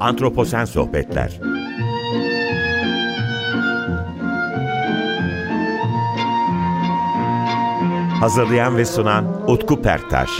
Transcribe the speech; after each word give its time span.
Antroposen 0.00 0.64
Sohbetler 0.64 1.40
Hazırlayan 8.20 8.76
ve 8.76 8.84
sunan 8.84 9.50
Utku 9.50 9.82
Perktaş 9.82 10.30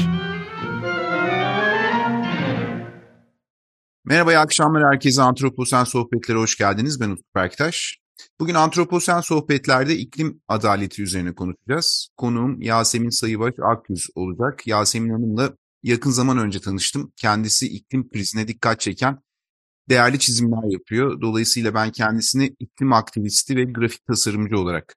Merhaba, 4.04 4.32
iyi 4.32 4.38
akşamlar 4.38 4.92
herkese. 4.92 5.22
Antroposen 5.22 5.84
Sohbetlere 5.84 6.38
hoş 6.38 6.56
geldiniz. 6.56 7.00
Ben 7.00 7.10
Utku 7.10 7.28
Perktaş. 7.34 7.98
Bugün 8.40 8.54
Antroposen 8.54 9.20
Sohbetler'de 9.20 9.96
iklim 9.96 10.40
adaleti 10.48 11.02
üzerine 11.02 11.34
konuşacağız. 11.34 12.08
Konuğum 12.16 12.62
Yasemin 12.62 13.10
Sayıbaş 13.10 13.54
Akyüz 13.62 14.06
olacak. 14.14 14.66
Yasemin 14.66 15.10
Hanım'la 15.10 15.52
yakın 15.82 16.10
zaman 16.10 16.38
önce 16.38 16.60
tanıştım. 16.60 17.12
Kendisi 17.16 17.66
iklim 17.66 18.10
krizine 18.10 18.48
dikkat 18.48 18.80
çeken 18.80 19.18
değerli 19.90 20.18
çizimler 20.18 20.72
yapıyor. 20.72 21.20
Dolayısıyla 21.20 21.74
ben 21.74 21.92
kendisini 21.92 22.56
iklim 22.60 22.92
aktivisti 22.92 23.56
ve 23.56 23.64
grafik 23.64 24.06
tasarımcı 24.06 24.58
olarak 24.58 24.96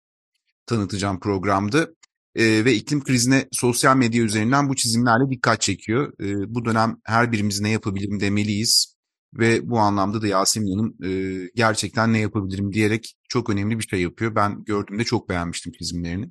tanıtacağım 0.65 1.19
programda. 1.19 1.87
Ee, 2.35 2.65
ve 2.65 2.73
iklim 2.73 3.03
krizine 3.03 3.47
sosyal 3.51 3.97
medya 3.97 4.23
üzerinden 4.23 4.69
bu 4.69 4.75
çizimlerle 4.75 5.29
dikkat 5.31 5.61
çekiyor. 5.61 6.13
Ee, 6.21 6.55
bu 6.55 6.65
dönem 6.65 6.97
her 7.05 7.31
birimiz 7.31 7.61
ne 7.61 7.69
yapabilirim 7.69 8.19
demeliyiz. 8.19 8.95
Ve 9.33 9.69
bu 9.69 9.79
anlamda 9.79 10.21
da 10.21 10.27
Yasemin 10.27 10.77
Hanım 10.77 10.95
e, 11.03 11.49
gerçekten 11.55 12.13
ne 12.13 12.19
yapabilirim 12.19 12.73
diyerek 12.73 13.15
çok 13.29 13.49
önemli 13.49 13.79
bir 13.79 13.87
şey 13.87 14.01
yapıyor. 14.01 14.35
Ben 14.35 14.63
gördüğümde 14.63 15.03
çok 15.03 15.29
beğenmiştim 15.29 15.71
çizimlerini. 15.71 16.29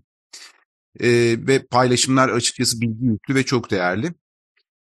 E, 1.00 1.08
ve 1.46 1.66
paylaşımlar 1.66 2.28
açıkçası 2.28 2.80
bilgi 2.80 3.04
yüklü 3.04 3.34
ve 3.34 3.44
çok 3.44 3.70
değerli. 3.70 4.14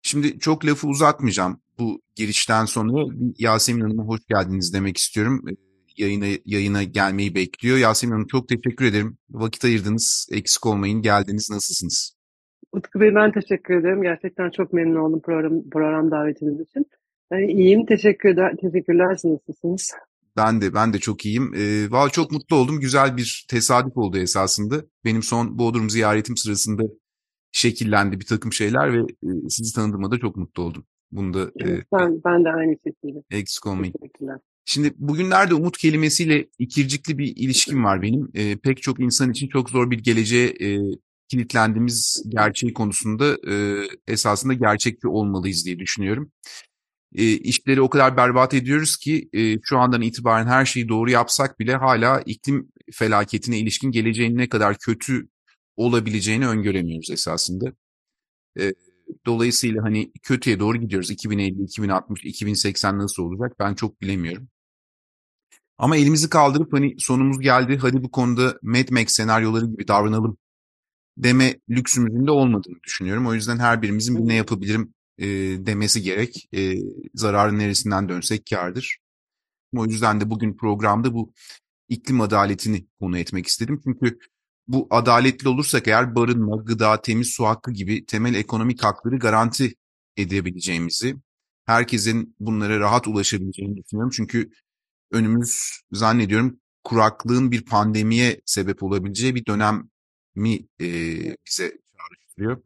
Şimdi 0.03 0.39
çok 0.39 0.67
lafı 0.67 0.89
uzatmayacağım. 0.89 1.61
Bu 1.79 2.01
girişten 2.15 2.65
sonra 2.65 3.15
Yasemin 3.39 3.81
Hanım'a 3.81 4.05
hoş 4.05 4.21
geldiniz 4.29 4.75
demek 4.75 4.97
istiyorum. 4.97 5.45
E, 5.49 5.53
yayına, 5.97 6.27
yayına 6.45 6.83
gelmeyi 6.83 7.35
bekliyor. 7.35 7.79
Yasemin 7.79 8.13
Hanım 8.13 8.27
çok 8.27 8.49
teşekkür 8.49 8.85
ederim. 8.85 9.19
Vakit 9.31 9.65
ayırdınız, 9.65 10.29
eksik 10.33 10.67
olmayın, 10.67 11.03
geldiniz. 11.03 11.51
Nasılsınız? 11.51 12.19
Utku 12.73 13.01
Bey 13.01 13.15
ben 13.15 13.33
teşekkür 13.33 13.81
ederim. 13.81 14.03
Gerçekten 14.03 14.51
çok 14.51 14.73
memnun 14.73 15.01
oldum 15.01 15.21
program, 15.21 15.71
program 15.71 16.11
davetiniz 16.11 16.61
için. 16.61 16.87
Ben 17.31 17.49
iyiyim. 17.49 17.87
Teşekkür 17.87 18.29
eder, 18.29 18.55
teşekkürler. 18.61 19.17
Siz 19.17 19.31
nasılsınız? 19.31 19.93
Ben 20.37 20.61
de 20.61 20.75
ben 20.75 20.93
de 20.93 20.99
çok 20.99 21.27
iyiyim. 21.27 21.55
Ee, 21.55 21.91
Valla 21.91 22.11
çok 22.11 22.33
mutlu 22.33 22.57
oldum. 22.57 22.81
Güzel 22.81 23.17
bir 23.17 23.47
tesadüf 23.51 23.97
oldu 23.97 24.19
esasında. 24.19 24.85
Benim 25.05 25.23
son 25.23 25.59
Bodrum 25.59 25.91
ziyaretim 25.91 26.37
sırasında 26.37 26.83
şekillendi 27.53 28.21
bir 28.21 28.27
takım 28.27 28.53
şeyler 28.53 28.93
ve 28.93 28.99
e, 28.99 29.29
sizi 29.49 29.75
tanıdığıma 29.75 30.11
da 30.11 30.19
çok 30.19 30.37
mutlu 30.37 30.63
oldum. 30.63 30.85
Bunda 31.13 31.43
e, 31.43 31.51
Evet, 31.65 31.87
ben, 31.93 32.21
ben 32.25 32.45
de 32.45 32.49
aynı 32.49 32.77
şekilde. 32.87 33.23
eksik 33.31 33.67
olmayın. 33.67 33.95
Şimdi 34.65 34.93
bugünlerde 34.97 35.55
umut 35.55 35.79
kelimesiyle 35.79 36.49
ikircikli 36.59 37.19
bir 37.19 37.37
ilişkim 37.37 37.85
var 37.85 38.03
benim. 38.03 38.31
E, 38.35 38.57
pek 38.57 38.83
çok 38.83 39.01
insan 39.01 39.31
için 39.31 39.49
çok 39.49 39.71
zor 39.71 39.91
bir 39.91 39.99
geleceğe 39.99 40.49
e, 40.49 40.79
kilitlendiğimiz 41.29 42.25
gerçeği 42.29 42.73
konusunda 42.75 43.37
e, 43.51 43.85
esasında 44.09 44.55
gerçekçi 44.55 45.09
olmalıyız 45.09 45.67
diye 45.67 45.79
düşünüyorum. 45.79 46.33
E, 47.15 47.33
işleri 47.33 47.81
o 47.81 47.91
kadar 47.91 48.17
berbat 48.17 48.55
ediyoruz 48.55 48.97
ki 48.97 49.29
e, 49.33 49.61
şu 49.63 49.79
andan 49.79 50.03
itibaren 50.03 50.47
her 50.47 50.65
şeyi 50.65 50.89
doğru 50.89 51.11
yapsak 51.11 51.61
bile 51.61 51.75
hala 51.75 52.21
iklim 52.21 52.73
felaketine 52.93 53.59
ilişkin 53.59 53.91
geleceğin 53.91 54.37
ne 54.37 54.49
kadar 54.49 54.79
kötü 54.79 55.29
olabileceğini 55.77 56.49
öngöremiyoruz 56.49 57.11
esasında. 57.11 57.73
E, 58.61 58.73
dolayısıyla 59.27 59.83
hani 59.83 60.13
kötüye 60.23 60.61
doğru 60.61 60.79
gidiyoruz. 60.79 61.11
2050, 61.11 61.63
2060, 61.63 62.25
2080 62.25 62.99
nasıl 62.99 63.23
olacak 63.23 63.57
ben 63.59 63.75
çok 63.75 64.01
bilemiyorum. 64.03 64.49
Ama 65.79 65.97
elimizi 65.97 66.31
kaldırıp 66.31 66.73
hani 66.73 66.95
sonumuz 66.99 67.41
geldi 67.41 67.79
hadi 67.83 68.03
bu 68.03 68.11
konuda 68.11 68.59
Mad 68.63 68.91
Max 68.91 69.09
senaryoları 69.09 69.67
gibi 69.67 69.89
davranalım 69.89 70.39
deme 71.19 71.61
lüksümüzün 71.71 72.27
de 72.27 72.31
olmadığını 72.31 72.83
düşünüyorum. 72.87 73.27
O 73.27 73.35
yüzden 73.35 73.59
her 73.59 73.83
birimizin 73.83 74.17
bir 74.17 74.29
ne 74.29 74.35
yapabilirim 74.35 74.95
e, 75.19 75.27
demesi 75.67 76.03
gerek. 76.03 76.49
E, 76.55 76.75
zararın 77.15 77.59
neresinden 77.59 78.09
dönsek 78.09 78.47
kârdır. 78.51 78.99
O 79.77 79.87
yüzden 79.87 80.21
de 80.21 80.31
bugün 80.31 80.57
programda 80.57 81.15
bu 81.15 81.33
iklim 81.89 82.21
adaletini 82.21 82.87
konu 83.01 83.19
etmek 83.19 83.47
istedim. 83.47 83.81
Çünkü 83.85 84.19
bu 84.69 84.87
adaletli 84.91 85.49
olursak 85.49 85.89
eğer 85.89 86.15
barınma, 86.15 86.57
gıda, 86.57 87.03
temiz 87.03 87.29
su 87.29 87.45
hakkı 87.47 87.73
gibi 87.73 88.07
temel 88.07 88.35
ekonomik 88.35 88.85
hakları 88.85 89.19
garanti 89.19 89.75
edebileceğimizi, 90.17 91.17
herkesin 91.67 92.37
bunlara 92.41 92.81
rahat 92.81 93.09
ulaşabileceğini 93.09 93.77
düşünüyorum. 93.77 94.11
Çünkü 94.17 94.51
önümüz 95.13 95.81
zannediyorum 95.93 96.61
kuraklığın 96.85 97.51
bir 97.51 97.65
pandemiye 97.65 98.41
sebep 98.47 98.83
olabileceği 98.83 99.35
bir 99.35 99.47
dönemi 99.47 100.67
e, 100.81 100.87
bize 101.47 101.79
çağrıştırıyor. 101.97 102.63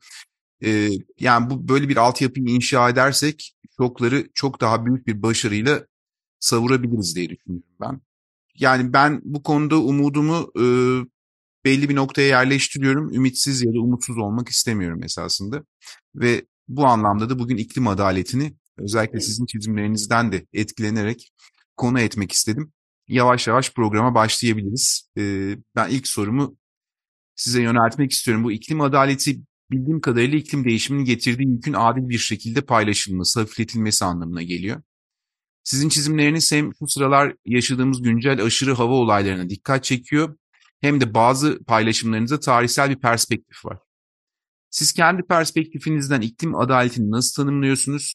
E, 0.64 0.90
yani 1.20 1.50
bu 1.50 1.68
böyle 1.68 1.88
bir 1.88 1.96
altyapıyı 1.96 2.46
inşa 2.46 2.88
edersek 2.90 3.54
şokları 3.76 4.28
çok 4.34 4.60
daha 4.60 4.86
büyük 4.86 5.06
bir 5.06 5.22
başarıyla 5.22 5.86
savurabiliriz 6.40 7.16
diye 7.16 7.28
düşünüyorum 7.30 7.68
ben. 7.80 8.00
Yani 8.58 8.92
ben 8.92 9.20
bu 9.24 9.42
konuda 9.42 9.76
umudumu 9.78 10.52
e, 10.60 10.64
belli 11.64 11.88
bir 11.88 11.96
noktaya 11.96 12.28
yerleştiriyorum. 12.28 13.14
Ümitsiz 13.14 13.62
ya 13.62 13.74
da 13.74 13.80
umutsuz 13.80 14.18
olmak 14.18 14.48
istemiyorum 14.48 15.04
esasında. 15.04 15.64
Ve 16.14 16.46
bu 16.68 16.86
anlamda 16.86 17.30
da 17.30 17.38
bugün 17.38 17.56
iklim 17.56 17.88
adaletini 17.88 18.54
özellikle 18.78 19.20
sizin 19.20 19.46
çizimlerinizden 19.46 20.32
de 20.32 20.46
etkilenerek 20.52 21.32
konu 21.76 22.00
etmek 22.00 22.32
istedim. 22.32 22.72
Yavaş 23.08 23.46
yavaş 23.46 23.72
programa 23.72 24.14
başlayabiliriz. 24.14 25.08
Ee, 25.18 25.56
ben 25.76 25.88
ilk 25.90 26.08
sorumu 26.08 26.56
size 27.36 27.62
yöneltmek 27.62 28.12
istiyorum. 28.12 28.44
Bu 28.44 28.52
iklim 28.52 28.80
adaleti 28.80 29.40
bildiğim 29.70 30.00
kadarıyla 30.00 30.38
iklim 30.38 30.64
değişiminin 30.64 31.04
getirdiği 31.04 31.48
yükün 31.48 31.72
adil 31.72 32.08
bir 32.08 32.18
şekilde 32.18 32.60
paylaşılması, 32.60 33.40
hafifletilmesi 33.40 34.04
anlamına 34.04 34.42
geliyor. 34.42 34.82
Sizin 35.64 35.88
çizimleriniz 35.88 36.52
hem 36.52 36.74
şu 36.78 36.88
sıralar 36.88 37.34
yaşadığımız 37.44 38.02
güncel 38.02 38.42
aşırı 38.42 38.72
hava 38.72 38.94
olaylarına 38.94 39.50
dikkat 39.50 39.84
çekiyor 39.84 40.36
hem 40.82 41.00
de 41.00 41.14
bazı 41.14 41.64
paylaşımlarınızda 41.64 42.40
tarihsel 42.40 42.90
bir 42.90 43.00
perspektif 43.00 43.64
var. 43.64 43.78
Siz 44.70 44.92
kendi 44.92 45.22
perspektifinizden 45.22 46.20
iklim 46.20 46.54
adaletini 46.54 47.10
nasıl 47.10 47.42
tanımlıyorsunuz 47.42 48.14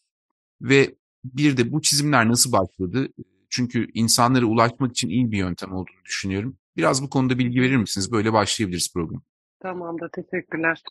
ve 0.61 0.95
bir 1.23 1.57
de 1.57 1.71
bu 1.71 1.81
çizimler 1.81 2.29
nasıl 2.29 2.51
başladı? 2.51 3.07
Çünkü 3.49 3.87
insanlara 3.93 4.45
ulaşmak 4.45 4.91
için 4.91 5.09
iyi 5.09 5.31
bir 5.31 5.37
yöntem 5.37 5.73
olduğunu 5.73 6.05
düşünüyorum. 6.05 6.57
Biraz 6.77 7.03
bu 7.03 7.09
konuda 7.09 7.39
bilgi 7.39 7.61
verir 7.61 7.77
misiniz? 7.77 8.11
Böyle 8.11 8.33
başlayabiliriz 8.33 8.93
program. 8.93 9.21
Tamamdır. 9.59 10.09
Teşekkürler. 10.09 10.81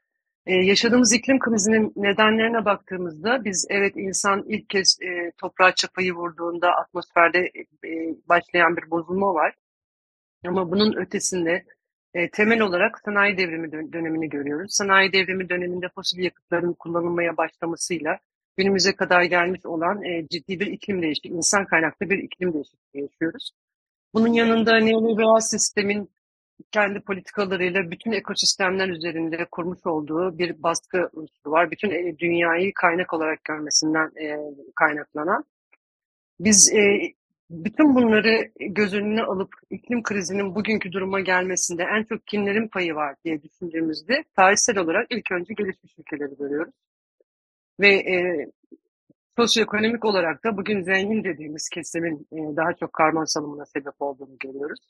Ee, 0.47 0.55
yaşadığımız 0.55 1.13
iklim 1.13 1.39
krizinin 1.39 1.93
nedenlerine 1.97 2.65
baktığımızda 2.65 3.45
biz 3.45 3.67
evet 3.71 3.93
insan 3.97 4.45
ilk 4.49 4.69
kez 4.69 4.99
e, 5.03 5.33
toprağa 5.39 5.75
çapayı 5.75 6.13
vurduğunda 6.13 6.71
atmosferde 6.71 7.39
e, 7.85 7.91
başlayan 8.29 8.77
bir 8.77 8.91
bozulma 8.91 9.35
var. 9.35 9.55
Ama 10.47 10.71
bunun 10.71 10.97
ötesinde 10.97 11.65
e, 12.15 12.31
temel 12.31 12.61
olarak 12.61 13.01
sanayi 13.05 13.39
devrimi 13.39 13.73
dön- 13.73 13.93
dönemini 13.93 14.29
görüyoruz. 14.29 14.75
Sanayi 14.75 15.13
devrimi 15.13 15.49
döneminde 15.49 15.89
fosil 15.95 16.19
yakıtların 16.19 16.73
kullanılmaya 16.73 17.37
başlamasıyla 17.37 18.19
günümüze 18.57 18.97
kadar 18.97 19.23
gelmiş 19.23 19.67
olan 19.67 20.03
e, 20.05 20.29
ciddi 20.29 20.61
bir 20.61 20.67
iklim 20.67 21.03
değişikliği, 21.03 21.33
insan 21.33 21.65
kaynaklı 21.65 22.11
bir 22.11 22.19
iklim 22.19 22.55
değişikliği 22.55 23.03
yaşıyoruz. 23.03 23.51
Bunun 24.15 24.33
yanında 24.33 24.79
neoliberal 24.79 25.41
sistemin 25.41 26.11
kendi 26.71 27.01
politikalarıyla 27.01 27.91
bütün 27.91 28.13
ekosistemler 28.13 28.89
üzerinde 28.89 29.47
kurmuş 29.51 29.87
olduğu 29.87 30.39
bir 30.39 30.63
baskı 30.63 31.11
unsuru 31.13 31.51
var. 31.51 31.71
Bütün 31.71 31.91
e, 31.91 32.19
dünyayı 32.19 32.73
kaynak 32.75 33.13
olarak 33.15 33.45
görmesinden 33.45 34.11
e, 34.21 34.39
kaynaklanan. 34.75 35.45
Biz 36.41 36.73
e, 36.73 37.13
bütün 37.51 37.95
bunları 37.95 38.51
göz 38.61 38.95
önüne 38.95 39.23
alıp 39.23 39.55
iklim 39.71 40.03
krizinin 40.03 40.55
bugünkü 40.55 40.93
duruma 40.93 41.21
gelmesinde 41.21 41.83
en 41.83 42.05
çok 42.05 42.27
kimlerin 42.27 42.69
payı 42.69 42.95
var 42.95 43.17
diye 43.25 43.43
düşündüğümüzde 43.43 44.25
tarihsel 44.37 44.79
olarak 44.79 45.07
ilk 45.11 45.33
önce 45.33 45.55
gelişmiş 45.55 45.99
ülkeleri 45.99 46.37
görüyoruz. 46.37 46.75
Ve 47.81 47.89
e, 47.89 48.47
sosyoekonomik 49.37 50.05
olarak 50.05 50.45
da 50.45 50.57
bugün 50.57 50.83
zengin 50.83 51.25
dediğimiz 51.25 51.69
kesimin 51.69 52.27
e, 52.33 52.57
daha 52.57 52.73
çok 52.81 52.93
karbon 52.93 53.25
salımına 53.25 53.65
sebep 53.67 53.95
olduğunu 54.01 54.39
görüyoruz. 54.39 54.81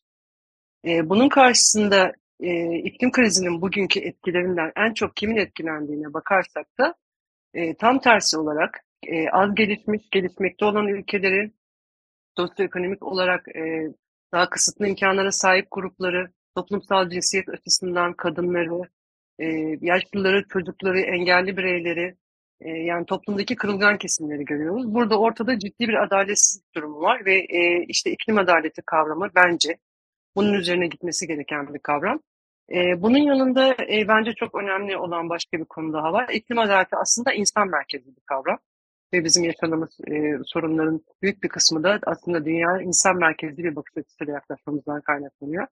E, 0.86 1.08
bunun 1.08 1.28
karşısında 1.28 2.12
e, 2.40 2.78
iklim 2.78 3.12
krizinin 3.12 3.62
bugünkü 3.62 4.00
etkilerinden 4.00 4.72
en 4.76 4.94
çok 4.94 5.16
kimin 5.16 5.36
etkilendiğine 5.36 6.14
bakarsak 6.14 6.66
da 6.78 6.94
e, 7.54 7.74
tam 7.74 7.98
tersi 7.98 8.38
olarak 8.38 8.84
e, 9.06 9.28
az 9.28 9.54
gelişmiş, 9.54 10.02
gelişmekte 10.10 10.64
olan 10.64 10.86
ülkeleri 10.86 11.52
sosyoekonomik 12.36 13.02
olarak 13.02 13.48
e, 13.48 13.92
daha 14.32 14.50
kısıtlı 14.50 14.88
imkanlara 14.88 15.32
sahip 15.32 15.68
grupları, 15.70 16.30
toplumsal 16.56 17.10
cinsiyet 17.10 17.48
açısından 17.48 18.12
kadınları, 18.14 18.82
e, 19.38 19.46
yaşlıları, 19.80 20.44
çocukları, 20.48 21.00
engelli 21.00 21.56
bireyleri 21.56 22.16
E, 22.60 22.68
yani 22.70 23.06
toplumdaki 23.06 23.56
kırılgan 23.56 23.98
kesimleri 23.98 24.44
görüyoruz. 24.44 24.94
Burada 24.94 25.18
ortada 25.20 25.58
ciddi 25.58 25.88
bir 25.88 26.02
adaletsizlik 26.04 26.74
durumu 26.74 27.00
var 27.00 27.24
ve 27.26 27.34
e, 27.38 27.84
işte 27.88 28.10
iklim 28.10 28.38
adaleti 28.38 28.82
kavramı 28.86 29.30
bence 29.34 29.78
bunun 30.36 30.52
üzerine 30.54 30.86
gitmesi 30.86 31.26
gereken 31.26 31.74
bir 31.74 31.78
kavram. 31.78 32.20
E, 32.72 33.02
bunun 33.02 33.18
yanında 33.18 33.72
e, 33.72 34.08
bence 34.08 34.32
çok 34.34 34.54
önemli 34.54 34.96
olan 34.96 35.28
başka 35.28 35.58
bir 35.58 35.64
konu 35.64 35.92
daha 35.92 36.12
var. 36.12 36.28
İklim 36.32 36.58
adaleti 36.58 36.96
aslında 36.96 37.32
insan 37.32 37.68
merkezli 37.68 38.16
bir 38.16 38.22
kavram. 38.26 38.58
Ve 39.12 39.24
bizim 39.24 39.44
yaşadığımız 39.44 40.00
e, 40.10 40.38
sorunların 40.44 41.00
büyük 41.22 41.42
bir 41.42 41.48
kısmı 41.48 41.82
da 41.82 42.00
aslında 42.06 42.44
dünya 42.44 42.80
insan 42.80 43.16
merkezli 43.16 43.64
bir 43.64 43.76
bakış 43.76 43.96
açısıyla 43.96 44.32
yaklaşmamızdan 44.32 45.00
kaynaklanıyor. 45.00 45.66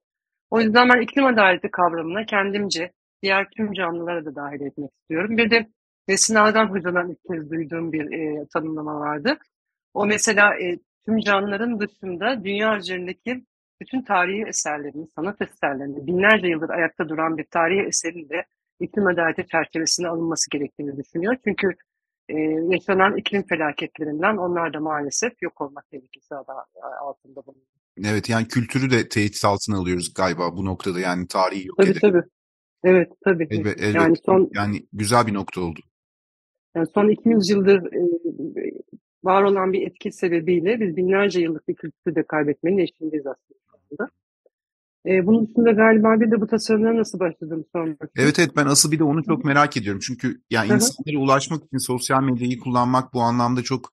O 0.50 0.60
yüzden 0.60 0.88
ben 0.88 1.00
iklim 1.00 1.26
adaleti 1.26 1.70
kavramına 1.70 2.26
kendimce 2.26 2.92
diğer 3.22 3.48
tüm 3.56 3.72
canlılara 3.72 4.24
da 4.24 4.34
dahil 4.34 4.60
etmek 4.60 4.90
istiyorum. 4.92 5.36
Bir 5.36 5.50
de 5.50 5.66
Nesin 6.08 6.34
Algan 6.34 6.66
Hoca'dan 6.66 7.10
ilk 7.10 7.18
kez 7.32 7.50
duyduğum 7.50 7.92
bir 7.92 8.12
e, 8.12 8.46
tanımlama 8.52 9.00
vardı. 9.00 9.38
O 9.94 10.06
mesela 10.06 10.54
e, 10.60 10.78
tüm 11.06 11.18
canlıların 11.18 11.80
dışında 11.80 12.44
dünya 12.44 12.76
üzerindeki 12.76 13.44
bütün 13.80 14.02
tarihi 14.02 14.44
eserlerin, 14.48 15.10
sanat 15.16 15.42
eserlerinin 15.42 16.06
binlerce 16.06 16.46
yıldır 16.46 16.70
ayakta 16.70 17.08
duran 17.08 17.38
bir 17.38 17.44
tarihi 17.44 17.86
eserin 17.86 18.28
de 18.28 18.44
iklim 18.80 19.06
adaleti 19.06 19.46
çerçevesine 19.46 20.08
alınması 20.08 20.50
gerektiğini 20.50 20.96
düşünüyor. 20.96 21.36
Çünkü 21.44 21.74
e, 22.28 22.34
yaşanan 22.68 23.16
iklim 23.16 23.42
felaketlerinden 23.42 24.36
onlar 24.36 24.74
da 24.74 24.80
maalesef 24.80 25.42
yok 25.42 25.60
olma 25.60 25.82
tehlikesi 25.90 26.34
altında 27.00 27.46
bulunuyor. 27.46 27.66
Evet 28.04 28.28
yani 28.28 28.48
kültürü 28.48 28.90
de 28.90 29.08
tehdit 29.08 29.44
altına 29.44 29.78
alıyoruz 29.78 30.14
galiba 30.14 30.56
bu 30.56 30.64
noktada 30.64 31.00
yani 31.00 31.26
tarihi 31.26 31.66
yok 31.66 31.76
tabii, 31.76 31.90
ederek. 31.90 32.00
Tabii 32.00 32.22
Evet 32.84 33.12
tabii. 33.24 33.46
Elbe, 33.50 33.70
elbet. 33.70 33.94
Yani, 33.94 34.16
son, 34.26 34.50
yani 34.54 34.86
güzel 34.92 35.26
bir 35.26 35.34
nokta 35.34 35.60
oldu. 35.60 35.80
Yani 36.74 36.86
son 36.94 37.08
200 37.08 37.50
yıldır 37.50 37.92
e, 37.92 38.00
var 39.24 39.42
olan 39.42 39.72
bir 39.72 39.86
etki 39.86 40.12
sebebiyle 40.12 40.80
biz 40.80 40.96
binlerce 40.96 41.40
yıllık 41.40 41.68
bir 41.68 41.74
kültürü 41.74 42.14
de 42.14 42.22
kaybetmenin 42.22 42.78
eşiğindeyiz 42.78 43.26
aslında. 43.26 44.10
E, 45.06 45.26
bunun 45.26 45.46
dışında 45.46 45.72
galiba 45.72 46.20
bir 46.20 46.30
de 46.30 46.40
bu 46.40 46.46
tasarımlara 46.46 46.98
nasıl 46.98 47.20
başladığını 47.20 47.64
sormak 47.72 48.10
Evet 48.16 48.38
evet 48.38 48.50
ben 48.56 48.66
asıl 48.66 48.92
bir 48.92 48.98
de 48.98 49.04
onu 49.04 49.24
çok 49.24 49.44
merak 49.44 49.76
ediyorum. 49.76 50.00
Çünkü 50.06 50.42
yani 50.50 50.66
insanlara 50.72 51.18
ulaşmak 51.18 51.64
için 51.64 51.78
sosyal 51.78 52.22
medyayı 52.22 52.60
kullanmak 52.60 53.14
bu 53.14 53.20
anlamda 53.20 53.62
çok 53.62 53.92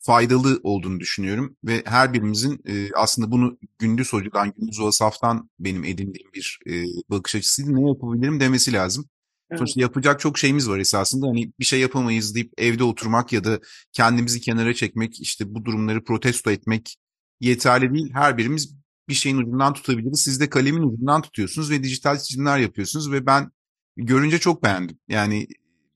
faydalı 0.00 0.60
olduğunu 0.62 1.00
düşünüyorum. 1.00 1.56
Ve 1.64 1.82
her 1.84 2.12
birimizin 2.12 2.60
e, 2.68 2.88
aslında 2.96 3.30
bunu 3.30 3.58
gündüz 3.78 4.12
hocadan, 4.12 4.52
gündüz 4.58 4.80
Asaf'tan 4.80 5.50
benim 5.58 5.84
edindiğim 5.84 6.30
bir 6.34 6.58
e, 6.66 6.84
bakış 7.10 7.34
açısıydı. 7.34 7.74
Ne 7.74 7.88
yapabilirim 7.88 8.40
demesi 8.40 8.72
lazım. 8.72 9.04
Evet. 9.50 9.58
Sonuçta 9.58 9.80
yapacak 9.80 10.20
çok 10.20 10.38
şeyimiz 10.38 10.68
var 10.68 10.78
esasında. 10.78 11.26
Hani 11.26 11.52
bir 11.60 11.64
şey 11.64 11.80
yapamayız 11.80 12.34
deyip 12.34 12.52
evde 12.58 12.84
oturmak 12.84 13.32
ya 13.32 13.44
da 13.44 13.60
kendimizi 13.92 14.40
kenara 14.40 14.74
çekmek, 14.74 15.20
işte 15.20 15.54
bu 15.54 15.64
durumları 15.64 16.04
protesto 16.04 16.50
etmek 16.50 16.96
yeterli 17.40 17.94
değil. 17.94 18.10
Her 18.12 18.38
birimiz 18.38 18.79
bir 19.10 19.14
şeyin 19.14 19.38
ucundan 19.38 19.72
tutabiliriz. 19.72 20.22
Siz 20.24 20.40
de 20.40 20.50
kalemin 20.50 20.82
ucundan 20.82 21.22
tutuyorsunuz 21.22 21.70
ve 21.70 21.82
dijital 21.82 22.18
çizimler 22.18 22.58
yapıyorsunuz 22.58 23.12
ve 23.12 23.26
ben 23.26 23.50
görünce 23.96 24.38
çok 24.38 24.64
beğendim. 24.64 24.98
Yani 25.08 25.46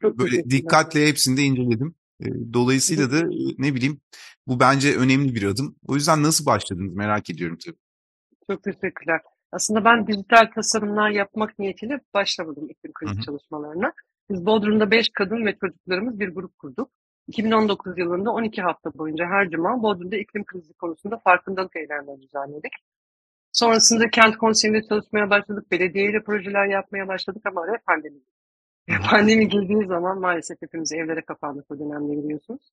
çok 0.02 0.18
böyle 0.18 0.50
dikkatle 0.50 1.08
hepsini 1.08 1.36
de 1.36 1.42
inceledim. 1.42 1.94
Dolayısıyla 2.52 3.12
da 3.12 3.22
ne 3.58 3.74
bileyim 3.74 4.00
bu 4.46 4.60
bence 4.60 4.96
önemli 4.96 5.34
bir 5.34 5.42
adım. 5.42 5.76
O 5.86 5.94
yüzden 5.94 6.22
nasıl 6.22 6.46
başladınız 6.46 6.94
merak 6.94 7.30
ediyorum 7.30 7.58
tabii. 7.64 7.76
Çok 8.50 8.62
teşekkürler. 8.62 9.20
Aslında 9.52 9.84
ben 9.84 10.06
dijital 10.06 10.50
tasarımlar 10.54 11.10
yapmak 11.10 11.58
niyetiyle 11.58 12.00
başlamadım 12.14 12.68
iklim 12.70 12.92
krizi 12.92 13.20
çalışmalarına. 13.20 13.92
Biz 14.30 14.46
Bodrum'da 14.46 14.90
5 14.90 15.08
kadın 15.14 15.46
ve 15.46 15.56
çocuklarımız 15.60 16.20
bir 16.20 16.28
grup 16.28 16.58
kurduk. 16.58 16.90
2019 17.28 17.98
yılında 17.98 18.30
12 18.30 18.62
hafta 18.62 18.94
boyunca 18.94 19.26
her 19.26 19.50
cuma 19.50 19.82
Bodrum'da 19.82 20.16
iklim 20.16 20.44
krizi 20.44 20.72
konusunda 20.72 21.18
farkındalık 21.24 21.76
eylemleri 21.76 22.22
düzenledik. 22.22 22.72
Sonrasında 23.54 24.10
kent 24.10 24.36
konseyinde 24.36 24.82
çalışmaya 24.88 25.30
başladık, 25.30 25.70
belediyeyle 25.70 26.22
projeler 26.22 26.66
yapmaya 26.66 27.08
başladık 27.08 27.42
ama 27.46 27.62
araya 27.62 27.78
pandemi. 27.86 28.20
Pandemi 29.10 29.48
girdiği 29.48 29.86
zaman 29.86 30.20
maalesef 30.20 30.62
hepimiz 30.62 30.92
evlere 30.92 31.22
kapandık 31.22 31.70
o 31.70 31.78
dönemde 31.78 32.24
biliyorsunuz. 32.24 32.72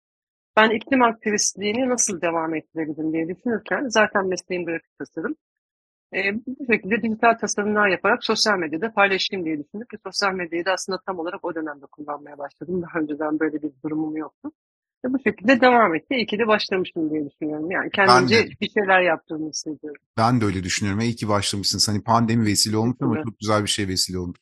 Ben 0.57 0.69
iklim 0.69 1.03
aktivistliğini 1.03 1.89
nasıl 1.89 2.21
devam 2.21 2.55
ettirebilirim 2.55 3.13
diye 3.13 3.27
düşünürken 3.27 3.87
zaten 3.87 4.27
mesleğim 4.27 4.65
grafik 4.65 4.97
tasarım. 4.97 5.35
E, 6.13 6.19
bu 6.47 6.73
şekilde 6.73 7.01
dijital 7.01 7.33
tasarımlar 7.33 7.87
yaparak 7.87 8.23
sosyal 8.23 8.57
medyada 8.57 8.93
paylaşayım 8.93 9.45
diye 9.45 9.59
düşündük 9.59 9.89
ki 9.89 9.97
sosyal 10.05 10.33
medyayı 10.33 10.65
da 10.65 10.71
aslında 10.71 10.99
tam 11.05 11.19
olarak 11.19 11.45
o 11.45 11.55
dönemde 11.55 11.85
kullanmaya 11.91 12.37
başladım. 12.37 12.81
Daha 12.81 12.99
önceden 12.99 13.39
böyle 13.39 13.61
bir 13.61 13.71
durumum 13.83 14.17
yoktu. 14.17 14.51
Ve 15.05 15.13
bu 15.13 15.17
şekilde 15.23 15.61
devam 15.61 15.95
etti. 15.95 16.15
İyi 16.15 16.25
ki 16.25 16.39
de 16.39 16.47
başlamışım 16.47 17.09
diye 17.09 17.29
düşünüyorum. 17.29 17.71
Yani 17.71 17.89
kendimce 17.91 18.49
bir 18.61 18.69
şeyler 18.69 19.01
yaptığımı 19.01 19.49
hissediyorum. 19.49 20.01
Ben 20.17 20.41
de 20.41 20.45
öyle 20.45 20.63
düşünüyorum. 20.63 21.01
İyi 21.01 21.15
ki 21.15 21.27
başlamışsın. 21.27 21.91
Hani 21.91 22.03
pandemi 22.03 22.45
vesile 22.45 22.77
olmuş 22.77 22.97
ama 23.01 23.23
çok 23.23 23.39
güzel 23.39 23.63
bir 23.63 23.69
şey 23.69 23.87
vesile 23.87 24.19
olmuş. 24.19 24.37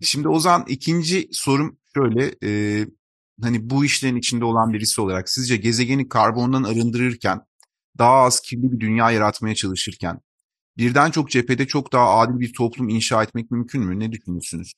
Şimdi 0.00 0.28
Ozan 0.28 0.64
ikinci 0.68 1.28
sorum 1.32 1.78
şöyle. 1.94 2.34
E, 2.44 2.80
hani 3.42 3.70
bu 3.70 3.84
işlerin 3.84 4.16
içinde 4.16 4.44
olan 4.44 4.72
birisi 4.72 5.00
olarak 5.00 5.28
sizce 5.28 5.56
gezegeni 5.56 6.08
karbondan 6.08 6.62
arındırırken 6.62 7.40
daha 7.98 8.14
az 8.14 8.40
kirli 8.40 8.72
bir 8.72 8.80
dünya 8.80 9.10
yaratmaya 9.10 9.54
çalışırken 9.54 10.20
birden 10.78 11.10
çok 11.10 11.30
cephede 11.30 11.66
çok 11.66 11.92
daha 11.92 12.18
adil 12.18 12.40
bir 12.40 12.52
toplum 12.52 12.88
inşa 12.88 13.22
etmek 13.22 13.50
mümkün 13.50 13.84
mü? 13.84 14.00
Ne 14.00 14.12
düşünüyorsunuz? 14.12 14.72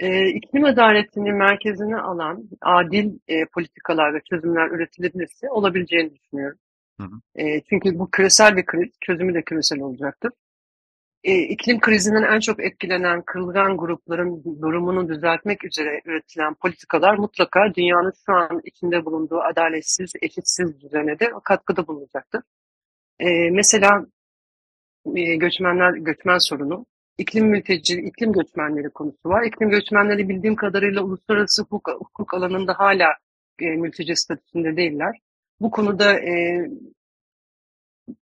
E, 0.00 0.28
iklim 0.28 0.64
adaletini 0.64 1.32
merkezine 1.32 1.96
alan 1.96 2.48
adil 2.60 3.18
e, 3.28 3.46
politikalar 3.46 4.14
ve 4.14 4.20
çözümler 4.30 4.70
üretilebilirse 4.70 5.50
olabileceğini 5.50 6.14
düşünüyorum. 6.14 6.58
Hı 7.00 7.06
hı. 7.06 7.42
E, 7.42 7.60
çünkü 7.60 7.98
bu 7.98 8.10
küresel 8.10 8.56
bir 8.56 8.66
kriz, 8.66 8.90
çözümü 9.00 9.34
de 9.34 9.42
küresel 9.42 9.80
olacaktır. 9.80 10.32
E, 11.24 11.38
iklim 11.38 11.80
krizinden 11.80 12.22
en 12.22 12.40
çok 12.40 12.64
etkilenen 12.64 13.22
kırılgan 13.22 13.76
grupların 13.76 14.44
durumunu 14.62 15.08
düzeltmek 15.08 15.64
üzere 15.64 16.00
üretilen 16.04 16.54
politikalar 16.54 17.18
mutlaka 17.18 17.74
dünyanın 17.74 18.12
şu 18.26 18.32
an 18.32 18.60
içinde 18.64 19.04
bulunduğu 19.04 19.40
adaletsiz, 19.40 20.12
eşitsiz 20.22 20.80
düzene 20.80 21.18
de 21.18 21.30
katkıda 21.44 21.86
bulunacaktır. 21.86 22.42
E, 23.18 23.50
mesela 23.50 24.06
e, 25.16 25.36
göçmenler 25.36 25.92
göçmen 25.92 26.38
sorunu, 26.38 26.86
iklim 27.18 27.46
mülteci, 27.46 28.00
iklim 28.00 28.32
göçmenleri 28.32 28.90
konusu 28.90 29.28
var. 29.28 29.42
İklim 29.42 29.70
göçmenleri 29.70 30.28
bildiğim 30.28 30.56
kadarıyla 30.56 31.02
uluslararası 31.02 31.62
hukuk, 31.62 31.88
hukuk 31.88 32.34
alanında 32.34 32.74
hala 32.78 33.08
e, 33.58 33.66
mülteci 33.66 34.16
statüsünde 34.16 34.76
değiller. 34.76 35.18
Bu 35.60 35.70
konuda 35.70 36.20
e, 36.20 36.66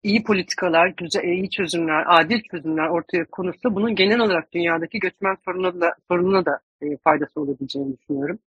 iyi 0.03 0.23
politikalar, 0.23 0.87
güzel, 0.87 1.23
iyi 1.23 1.49
çözümler, 1.49 2.03
adil 2.07 2.41
çözümler 2.51 2.89
ortaya 2.89 3.25
konursa 3.25 3.75
bunun 3.75 3.95
genel 3.95 4.19
olarak 4.19 4.53
dünyadaki 4.53 4.99
göçmen 4.99 5.35
sorununa 5.45 5.81
da, 5.81 5.95
sorununa 6.07 6.45
da 6.45 6.59
e, 6.81 6.97
faydası 6.97 7.41
olabileceğini 7.41 7.97
düşünüyorum. 7.97 8.39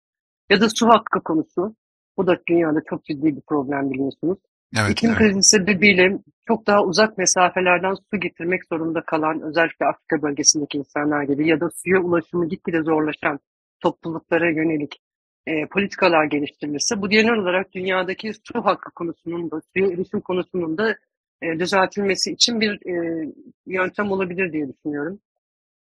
Ya 0.50 0.61
da 0.61 0.68
su 0.75 0.88
hakkı 0.88 1.21
konusu. 1.21 1.75
Bu 2.16 2.26
da 2.26 2.40
dünyada 2.49 2.80
çok 2.90 3.04
ciddi 3.04 3.37
bir 3.37 3.40
problem 3.40 3.90
biliyorsunuz. 3.90 4.38
Evet, 4.79 4.91
İklim 4.91 5.11
evet. 5.11 5.19
krizi 5.19 5.43
sebebiyle 5.43 6.19
çok 6.49 6.67
daha 6.67 6.85
uzak 6.85 7.19
mesafelerden 7.19 7.95
su 7.95 8.21
getirmek 8.21 8.62
zorunda 8.73 9.02
kalan 9.07 9.41
özellikle 9.43 9.87
Afrika 9.87 10.23
bölgesindeki 10.23 10.79
insanlar 10.79 11.23
gibi 11.23 11.49
ya 11.49 11.61
da 11.61 11.69
suya 11.71 12.00
ulaşımı 12.00 12.49
gitgide 12.49 12.83
zorlaşan 12.83 13.41
topluluklara 13.81 14.50
yönelik 14.50 15.00
e, 15.47 15.67
politikalar 15.67 16.25
geliştirilirse 16.25 17.02
bu 17.02 17.09
genel 17.09 17.35
olarak 17.35 17.73
dünyadaki 17.73 18.33
su 18.35 18.64
hakkı 18.64 18.91
konusunun 18.95 19.50
da 19.50 19.61
suya 19.73 19.93
erişim 19.93 20.21
konusunun 20.21 20.79
da 20.79 20.97
e, 21.43 21.59
düzeltilmesi 21.59 22.33
için 22.33 22.61
bir 22.61 22.73
e, 22.87 23.26
yöntem 23.67 24.11
olabilir 24.11 24.52
diye 24.52 24.69
düşünüyorum. 24.69 25.21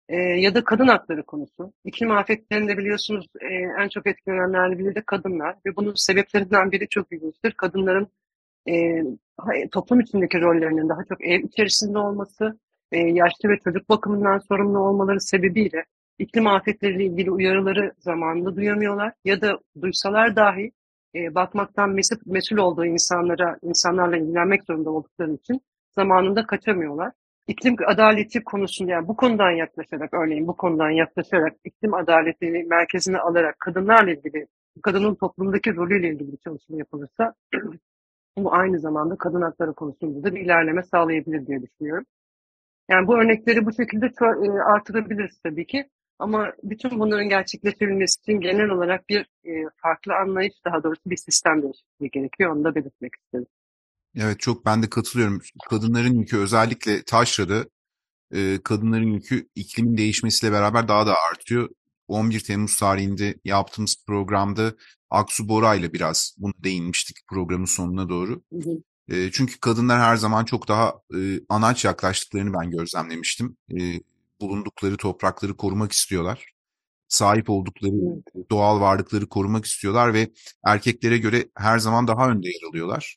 E, 0.09 0.17
ya 0.17 0.55
da 0.55 0.65
kadın 0.65 0.89
hakları 0.89 1.23
konusu. 1.23 1.73
İklim 1.85 2.11
afetlerinde 2.11 2.79
biliyorsunuz 2.79 3.27
e, 3.41 3.55
en 3.83 3.89
çok 3.89 4.07
etkilenenler 4.07 4.79
biri 4.79 4.95
de 4.95 5.03
kadınlar 5.07 5.57
ve 5.67 5.77
bunun 5.77 5.95
sebeplerinden 5.95 6.73
biri 6.73 6.89
çok 6.89 7.13
ilginçtir. 7.13 7.53
Kadınların 7.53 8.09
e, 8.69 9.03
toplum 9.73 10.01
içindeki 10.01 10.41
rollerinin 10.41 10.89
daha 10.89 11.05
çok 11.09 11.25
ev 11.25 11.41
içerisinde 11.41 11.99
olması, 11.99 12.59
e, 12.93 12.99
yaşlı 12.99 13.49
ve 13.49 13.59
çocuk 13.65 13.89
bakımından 13.89 14.39
sorumlu 14.39 14.79
olmaları 14.79 15.21
sebebiyle 15.21 15.85
iklim 16.19 16.47
afetleriyle 16.47 17.05
ilgili 17.05 17.31
uyarıları 17.31 17.93
zamanında 17.99 18.57
duyamıyorlar 18.57 19.13
ya 19.25 19.41
da 19.41 19.59
duysalar 19.83 20.37
dahi 20.37 20.73
e, 21.15 21.35
bakmaktan 21.35 21.91
mesul, 21.91 22.17
mesul 22.27 22.57
olduğu 22.57 22.85
insanlara, 22.85 23.59
insanlarla 23.63 24.17
ilgilenmek 24.17 24.65
zorunda 24.65 24.91
oldukları 24.91 25.33
için 25.33 25.61
zamanında 25.95 26.47
kaçamıyorlar. 26.47 27.13
İklim 27.49 27.77
adaleti 27.87 28.45
konusunda 28.45 28.93
yani 28.93 29.09
bu 29.09 29.17
konudan 29.17 29.51
yaklaşarak 29.51 30.15
örneğin 30.15 30.47
bu 30.47 30.57
konudan 30.57 30.91
yaklaşarak 30.91 31.57
iklim 31.65 31.95
adaletini 31.95 32.65
merkezine 32.65 33.19
alarak 33.19 33.61
kadınlarla 33.61 34.13
ilgili 34.13 34.47
kadının 34.83 35.15
toplumdaki 35.15 35.77
rolüyle 35.77 36.09
ilgili 36.09 36.33
bir 36.33 36.39
çalışma 36.39 36.79
yapılırsa 36.79 37.35
bu 38.39 38.55
aynı 38.55 38.79
zamanda 38.81 39.17
kadın 39.17 39.43
hakları 39.43 39.75
konusunda 39.75 40.29
da 40.29 40.35
bir 40.35 40.41
ilerleme 40.41 40.83
sağlayabilir 40.83 41.47
diye 41.47 41.63
düşünüyorum. 41.63 42.05
Yani 42.91 43.07
bu 43.07 43.17
örnekleri 43.17 43.67
bu 43.67 43.73
şekilde 43.73 44.07
e, 44.07 44.51
artırabiliriz 44.61 45.39
tabii 45.43 45.67
ki. 45.67 45.89
Ama 46.19 46.53
bütün 46.63 47.01
bunların 47.01 47.29
gerçekleştirilmesi 47.29 48.21
için 48.21 48.41
genel 48.41 48.69
olarak 48.69 49.09
bir 49.09 49.21
e, 49.45 49.53
farklı 49.77 50.15
anlayış, 50.15 50.55
daha 50.65 50.83
doğrusu 50.83 51.03
bir 51.07 51.17
sistem 51.17 51.63
değişikliği 51.63 52.11
gerekiyor. 52.11 52.51
Onu 52.51 52.65
da 52.65 52.75
belirtmek 52.75 53.13
istedim. 53.15 53.47
Evet 54.17 54.41
çok 54.41 54.67
ben 54.67 54.83
de 54.83 54.91
katılıyorum. 54.91 55.41
Kadınların 55.71 56.15
yükü 56.15 56.39
özellikle 56.39 57.03
taşrada 57.03 57.65
e, 58.33 58.59
kadınların 58.65 59.13
yükü 59.13 59.49
iklimin 59.55 59.97
değişmesiyle 59.97 60.53
beraber 60.53 60.89
daha 60.89 61.07
da 61.07 61.15
artıyor. 61.31 61.69
11 62.09 62.41
Temmuz 62.41 62.77
tarihinde 62.77 63.35
yaptığımız 63.45 64.05
programda 64.07 64.73
Aksu 65.15 65.49
Bora 65.49 65.75
ile 65.75 65.93
biraz 65.93 66.37
bunu 66.39 66.53
değinmiştik 66.59 67.17
programın 67.29 67.65
sonuna 67.65 68.09
doğru. 68.09 68.43
Hı 68.53 68.59
hı. 68.59 68.83
E, 69.17 69.31
çünkü 69.33 69.61
kadınlar 69.61 70.01
her 70.01 70.17
zaman 70.17 70.45
çok 70.45 70.69
daha 70.69 70.95
e, 71.17 71.41
anaç 71.49 71.85
yaklaştıklarını 71.85 72.53
ben 72.55 72.71
gözlemlemiştim. 72.71 73.57
E, 73.73 74.01
bulundukları 74.41 74.97
toprakları 74.97 75.57
korumak 75.57 75.93
istiyorlar. 75.93 76.55
Sahip 77.09 77.51
oldukları 77.51 77.93
doğal 78.51 78.81
varlıkları 78.81 79.29
korumak 79.29 79.65
istiyorlar 79.65 80.15
ve 80.15 80.31
erkeklere 80.67 81.19
göre 81.19 81.49
her 81.57 81.79
zaman 81.79 82.09
daha 82.09 82.31
önde 82.31 82.49
yer 82.49 82.71
alıyorlar. 82.71 83.17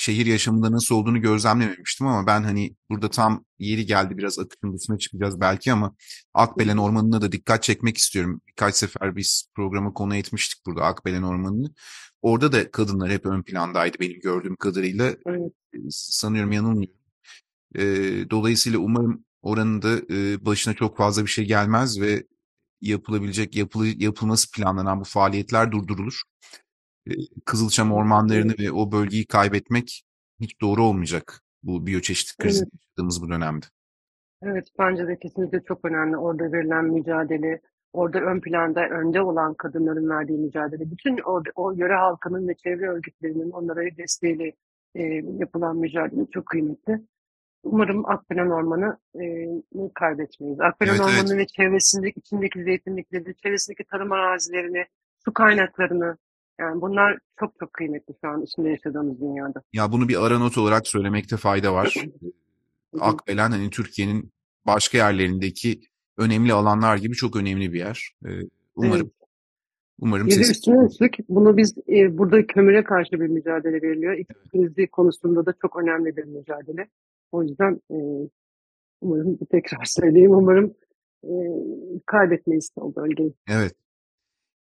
Şehir 0.00 0.26
yaşamında 0.26 0.72
nasıl 0.72 0.94
olduğunu 0.94 1.20
gözlemlememiştim 1.20 2.06
ama 2.06 2.26
ben 2.26 2.42
hani 2.42 2.76
burada 2.90 3.10
tam 3.10 3.44
yeri 3.58 3.86
geldi 3.86 4.18
biraz 4.18 4.38
akışın 4.38 4.76
dışına 4.76 4.98
çıkacağız 4.98 5.40
belki 5.40 5.72
ama 5.72 5.96
Akbelen 6.34 6.76
Ormanı'na 6.76 7.22
da 7.22 7.32
dikkat 7.32 7.62
çekmek 7.62 7.98
istiyorum. 7.98 8.40
Birkaç 8.48 8.74
sefer 8.74 9.16
biz 9.16 9.48
programa 9.54 9.92
konu 9.92 10.16
etmiştik 10.16 10.66
burada 10.66 10.84
Akbelen 10.84 11.22
Ormanı'nı. 11.22 11.74
Orada 12.22 12.52
da 12.52 12.70
kadınlar 12.70 13.10
hep 13.10 13.26
ön 13.26 13.42
plandaydı 13.42 13.96
benim 14.00 14.20
gördüğüm 14.20 14.56
kadarıyla. 14.56 15.14
Evet. 15.26 15.52
Sanıyorum 15.90 16.52
yanılmıyorum. 16.52 16.98
E, 17.74 17.82
dolayısıyla 18.30 18.78
umarım 18.78 19.24
oranın 19.42 19.82
da 19.82 20.14
e, 20.14 20.44
başına 20.44 20.74
çok 20.74 20.96
fazla 20.96 21.22
bir 21.22 21.30
şey 21.30 21.44
gelmez 21.44 22.00
ve 22.00 22.26
yapılabilecek, 22.80 23.56
yapılı, 23.56 23.86
yapılması 23.86 24.50
planlanan 24.50 25.00
bu 25.00 25.04
faaliyetler 25.04 25.72
durdurulur. 25.72 26.22
E, 27.08 27.14
Kızılçam 27.44 27.92
ormanlarını 27.92 28.52
ve 28.58 28.72
o 28.72 28.92
bölgeyi 28.92 29.26
kaybetmek 29.26 30.02
hiç 30.40 30.60
doğru 30.60 30.84
olmayacak 30.84 31.42
bu 31.62 31.86
biyoçeşitlik 31.86 32.38
krizi 32.38 32.62
Evet. 32.62 32.72
yaşadığımız 32.72 33.22
bu 33.22 33.28
dönemde. 33.28 33.66
Evet, 34.42 34.68
bence 34.78 35.08
de 35.08 35.18
kesinlikle 35.18 35.62
çok 35.68 35.84
önemli. 35.84 36.16
Orada 36.16 36.52
verilen 36.52 36.84
mücadele, 36.84 37.60
orada 37.92 38.20
ön 38.20 38.40
planda 38.40 38.88
önde 38.88 39.22
olan 39.22 39.54
kadınların 39.54 40.08
verdiği 40.08 40.38
mücadele, 40.38 40.90
bütün 40.90 41.18
o, 41.26 41.42
o 41.54 41.72
yöre 41.72 41.94
halkının 41.94 42.48
ve 42.48 42.54
çevre 42.54 42.88
örgütlerinin 42.88 43.50
onlara 43.50 43.96
desteğiyle 43.96 44.52
e, 44.94 45.02
yapılan 45.38 45.76
mücadele 45.76 46.26
çok 46.30 46.46
kıymetli. 46.46 47.00
Umarım 47.62 48.06
Akbelen 48.06 48.50
Ormanı 48.50 48.98
e, 49.20 49.46
kaybetmeyiz. 49.94 50.60
Akbelen 50.60 50.90
Evet, 50.90 51.00
evet. 51.04 51.22
Ormanı 51.22 51.38
ve 51.38 51.46
çevresindeki, 51.46 52.20
içindeki 52.20 52.64
zeytinlikleri, 52.64 53.36
çevresindeki 53.36 53.84
tarım 53.84 54.12
arazilerini, 54.12 54.84
su 55.24 55.32
kaynaklarını, 55.32 56.16
yani 56.58 56.80
bunlar 56.80 57.18
çok 57.40 57.52
çok 57.60 57.72
kıymetli 57.72 58.14
şu 58.24 58.28
an 58.28 58.42
içinde 58.42 58.68
yaşadığımız 58.68 59.20
dünyada. 59.20 59.62
Ya 59.72 59.92
bunu 59.92 60.08
bir 60.08 60.26
ara 60.26 60.38
not 60.38 60.58
olarak 60.58 60.86
söylemekte 60.86 61.36
fayda 61.36 61.74
var. 61.74 61.94
Hı. 62.22 63.00
Akbelen 63.00 63.50
hani 63.50 63.70
Türkiye'nin 63.70 64.32
başka 64.66 64.98
yerlerindeki 64.98 65.80
önemli 66.18 66.52
alanlar 66.52 66.96
gibi 66.96 67.14
çok 67.14 67.36
önemli 67.36 67.72
bir 67.72 67.78
yer. 67.78 68.10
E, 68.26 68.28
Umarım 68.76 68.94
Evet. 68.96 69.12
umarım 70.00 70.26
Bir 70.26 70.32
ses 70.32 70.50
üstüne 70.50 70.86
üstlük 70.86 71.14
bunu 71.28 71.56
biz 71.56 71.74
e, 71.88 72.18
burada 72.18 72.46
kömüre 72.46 72.84
karşı 72.84 73.12
bir 73.12 73.26
mücadele 73.26 73.82
veriliyor. 73.82 74.12
İklim 74.12 74.48
krizi 74.48 74.86
konusunda 74.86 75.46
da 75.46 75.54
çok 75.62 75.76
önemli 75.82 76.16
bir 76.16 76.24
mücadele. 76.24 76.88
O 77.32 77.42
yüzden 77.42 77.80
e, 77.90 77.96
umarım 79.00 79.38
tekrar 79.50 79.84
söyleyeyim 79.84 80.30
umarım 80.30 80.74
e, 81.24 81.32
kaybetmeyiz 82.06 82.70
o 82.76 82.94
bölgeyi. 82.94 83.34
Evet. 83.48 83.72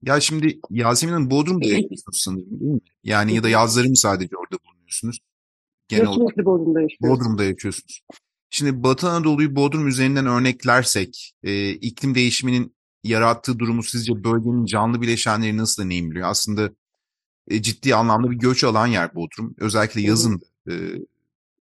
Ya 0.06 0.20
şimdi 0.20 0.60
Yasemin 0.70 1.14
Hanım 1.14 1.30
Bodrum'da 1.30 1.66
yaşıyorsunuz 1.66 2.22
sanırım 2.24 2.60
değil 2.60 2.72
mi? 2.72 2.80
Yani 3.04 3.36
ya 3.36 3.44
da 3.44 3.50
yazları 3.50 3.90
mı 3.90 3.98
sadece 3.98 4.38
orada 4.38 4.58
bulunuyorsunuz? 4.66 5.20
Genel 5.88 6.08
olarak 6.08 6.38
Bodrum'da 6.38 6.82
yaşıyoruz. 6.82 7.20
Bodrum'da 7.20 7.44
yaşıyorsunuz. 7.44 8.02
Şimdi 8.50 8.84
Batı 8.84 9.10
Anadolu'yu 9.10 9.56
Bodrum 9.56 9.88
üzerinden 9.88 10.26
örneklersek, 10.26 11.34
e, 11.44 11.70
iklim 11.70 12.16
değişiminin 12.16 12.76
yarattığı 13.04 13.60
durumu 13.60 13.84
sizce 13.84 14.24
bölgenin 14.24 14.66
canlı 14.66 15.02
bileşenleri 15.02 15.58
nasıl 15.58 15.84
deneyimliyor? 15.84 16.30
Aslında 16.30 16.70
e, 17.48 17.62
ciddi 17.62 17.96
anlamda 17.96 18.32
bir 18.32 18.38
göç 18.38 18.64
alan 18.64 18.88
yer 18.88 19.16
Bodrum. 19.16 19.56
Özellikle 19.60 20.02
yazın 20.02 20.42
e, 20.70 20.74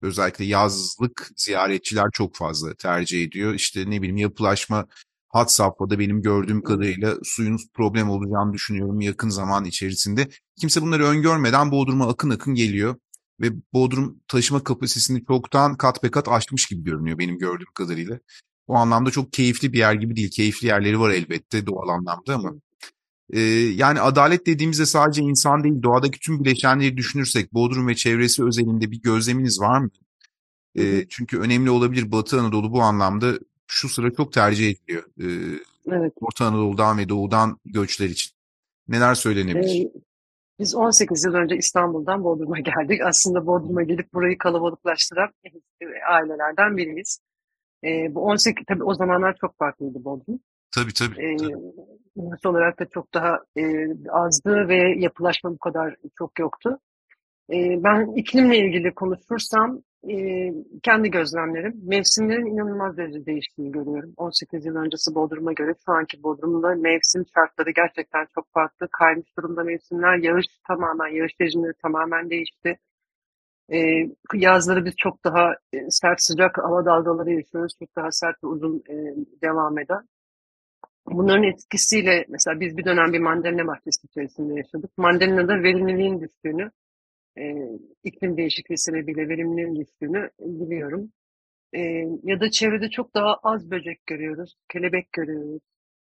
özellikle 0.02 0.44
yazlık 0.44 1.30
ziyaretçiler 1.36 2.06
çok 2.12 2.36
fazla 2.36 2.74
tercih 2.74 3.24
ediyor. 3.24 3.54
İşte 3.54 3.90
ne 3.90 3.98
bileyim 4.02 4.16
yapılaşma 4.16 4.86
had 5.30 5.48
safhada 5.48 5.98
benim 5.98 6.22
gördüğüm 6.22 6.62
kadarıyla 6.62 7.16
suyun 7.24 7.58
problem 7.74 8.10
olacağını 8.10 8.52
düşünüyorum 8.52 9.00
yakın 9.00 9.28
zaman 9.28 9.64
içerisinde. 9.64 10.28
Kimse 10.60 10.82
bunları 10.82 11.04
öngörmeden 11.04 11.70
Bodrum'a 11.72 12.08
akın 12.08 12.30
akın 12.30 12.54
geliyor. 12.54 12.96
Ve 13.40 13.50
Bodrum 13.72 14.20
taşıma 14.28 14.64
kapasitesini 14.64 15.24
çoktan 15.26 15.76
kat 15.76 16.02
be 16.02 16.10
kat 16.10 16.28
aşmış 16.28 16.66
gibi 16.66 16.84
görünüyor 16.84 17.18
benim 17.18 17.38
gördüğüm 17.38 17.72
kadarıyla. 17.74 18.18
O 18.66 18.74
anlamda 18.74 19.10
çok 19.10 19.32
keyifli 19.32 19.72
bir 19.72 19.78
yer 19.78 19.94
gibi 19.94 20.16
değil. 20.16 20.30
Keyifli 20.30 20.66
yerleri 20.68 21.00
var 21.00 21.10
elbette 21.10 21.66
doğal 21.66 21.88
anlamda 21.88 22.34
ama. 22.34 22.52
e, 23.32 23.40
yani 23.76 24.00
adalet 24.00 24.46
dediğimizde 24.46 24.86
sadece 24.86 25.22
insan 25.22 25.64
değil 25.64 25.82
doğadaki 25.82 26.20
tüm 26.20 26.40
bileşenleri 26.44 26.96
düşünürsek 26.96 27.54
Bodrum 27.54 27.88
ve 27.88 27.94
çevresi 27.94 28.44
özelinde 28.44 28.90
bir 28.90 29.02
gözleminiz 29.02 29.60
var 29.60 29.78
mı? 29.80 29.90
E, 30.78 31.06
çünkü 31.08 31.38
önemli 31.38 31.70
olabilir 31.70 32.12
Batı 32.12 32.40
Anadolu 32.40 32.72
bu 32.72 32.82
anlamda 32.82 33.38
şu 33.70 33.88
sıra 33.88 34.12
çok 34.12 34.32
tercih 34.32 34.70
ediliyor. 34.70 35.02
E, 35.20 35.26
Evet. 35.86 36.12
Orta 36.20 36.44
Anadolu'dan 36.44 36.98
ve 36.98 37.08
Doğu'dan 37.08 37.58
göçler 37.64 38.08
için. 38.08 38.32
Neler 38.88 39.14
söylenebilir? 39.14 39.86
E, 39.86 39.90
biz 40.58 40.74
18 40.74 41.24
yıl 41.24 41.34
önce 41.34 41.56
İstanbul'dan 41.56 42.24
Bodrum'a 42.24 42.58
geldik. 42.58 43.00
Aslında 43.04 43.46
Bodrum'a 43.46 43.82
gelip 43.82 44.12
burayı 44.14 44.38
kalabalıklaştıran 44.38 45.28
ailelerden 46.10 46.76
biriyiz. 46.76 47.20
E, 47.84 48.14
bu 48.14 48.20
18 48.24 48.64
tabii 48.68 48.84
o 48.84 48.94
zamanlar 48.94 49.36
çok 49.40 49.58
farklıydı 49.58 50.04
Bodrum. 50.04 50.40
Tabii 50.74 50.92
tabii. 50.94 51.22
E, 51.22 51.36
tabii. 51.36 51.54
nüfus 52.16 52.46
olarak 52.46 52.80
da 52.80 52.86
çok 52.94 53.14
daha 53.14 53.38
e, 53.56 53.86
azdı 54.10 54.68
ve 54.68 54.94
yapılaşma 54.98 55.50
bu 55.50 55.58
kadar 55.58 55.96
çok 56.18 56.38
yoktu. 56.38 56.78
E, 57.52 57.56
ben 57.84 58.16
iklimle 58.16 58.58
ilgili 58.58 58.94
konuşursam 58.94 59.82
e, 60.08 60.14
kendi 60.82 61.10
gözlemlerim, 61.10 61.80
mevsimlerin 61.82 62.46
inanılmaz 62.46 62.96
derecede 62.96 63.26
değiştiğini 63.26 63.72
görüyorum. 63.72 64.12
18 64.16 64.66
yıl 64.66 64.76
öncesi 64.76 65.14
Bodrum'a 65.14 65.52
göre 65.52 65.74
şu 65.86 65.92
anki 65.92 66.22
Bodrum'da 66.22 66.74
mevsim 66.74 67.24
şartları 67.34 67.70
gerçekten 67.70 68.26
çok 68.34 68.52
farklı. 68.52 68.88
Kaymış 68.92 69.36
durumda 69.38 69.64
mevsimler, 69.64 70.16
yağış 70.16 70.46
tamamen, 70.68 71.08
yağış 71.08 71.32
rejimleri 71.40 71.72
tamamen 71.82 72.30
değişti. 72.30 72.78
E, 73.72 73.78
yazları 74.34 74.84
biz 74.84 74.94
çok 74.96 75.24
daha 75.24 75.54
e, 75.72 75.90
sert 75.90 76.22
sıcak 76.22 76.58
hava 76.58 76.84
dalgaları 76.84 77.30
yaşıyoruz. 77.30 77.72
Çok 77.78 77.96
daha 77.96 78.10
sert 78.10 78.44
ve 78.44 78.48
uzun 78.48 78.82
e, 78.88 78.94
devam 79.42 79.78
eden. 79.78 80.08
Bunların 81.06 81.42
etkisiyle 81.44 82.24
mesela 82.28 82.60
biz 82.60 82.76
bir 82.76 82.84
dönem 82.84 83.12
bir 83.12 83.18
mandalina 83.18 83.66
bahçesi 83.66 84.06
içerisinde 84.06 84.54
yaşadık. 84.54 84.90
Mandalina'da 84.98 85.62
verimliliğin 85.62 86.20
düştüğünü, 86.20 86.70
e, 87.38 87.42
iklim 88.04 88.36
değişikliği 88.36 88.78
sebebiyle 88.78 89.28
verimliliğin 89.28 89.76
düştüğünü 89.76 90.30
biliyorum. 90.40 91.12
E, 91.72 91.80
ya 92.22 92.40
da 92.40 92.50
çevrede 92.50 92.90
çok 92.90 93.14
daha 93.14 93.34
az 93.42 93.70
böcek 93.70 94.06
görüyoruz, 94.06 94.56
kelebek 94.68 95.12
görüyoruz. 95.12 95.62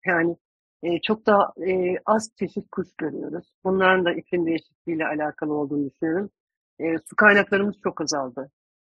Yani 0.06 0.36
e, 0.82 1.00
çok 1.00 1.26
daha 1.26 1.52
e, 1.68 1.96
az 2.06 2.30
çeşit 2.38 2.70
kuş 2.72 2.88
görüyoruz. 2.98 3.52
Bunların 3.64 4.04
da 4.04 4.12
iklim 4.12 4.46
değişikliğiyle 4.46 5.06
alakalı 5.06 5.54
olduğunu 5.54 5.90
düşünüyorum. 5.90 6.30
E, 6.78 6.98
su 6.98 7.16
kaynaklarımız 7.16 7.74
çok 7.84 8.00
azaldı. 8.00 8.50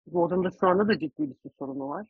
Bodrum'da 0.08 0.50
şu 0.60 0.68
anda 0.68 0.88
da 0.88 1.00
ciddi 1.00 1.30
bir 1.30 1.36
su 1.44 1.50
sorunu 1.60 1.90
var. 1.90 2.08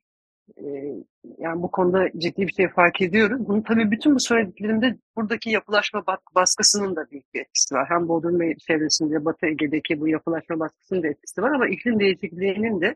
Yani 1.37 1.63
bu 1.63 1.71
konuda 1.71 2.09
ciddi 2.17 2.47
bir 2.47 2.53
şey 2.53 2.69
fark 2.69 3.01
ediyoruz. 3.01 3.47
Bunu 3.47 3.63
tabii 3.63 3.91
bütün 3.91 4.15
bu 4.15 4.19
söylediklerimde 4.19 4.97
buradaki 5.15 5.49
yapılaşma 5.49 6.03
baskısının 6.35 6.95
da 6.95 7.11
büyük 7.11 7.33
bir 7.33 7.41
etkisi 7.41 7.75
var. 7.75 7.87
Hem 7.89 8.07
Bodrum 8.07 8.39
ve 8.39 8.57
çevresinde 8.57 9.25
Batı 9.25 9.45
Ege'deki 9.45 9.99
bu 9.99 10.07
yapılaşma 10.07 10.59
baskısının 10.59 11.03
da 11.03 11.07
etkisi 11.07 11.41
var 11.41 11.51
ama 11.51 11.67
iklim 11.67 11.99
değişikliğinin 11.99 12.81
de 12.81 12.95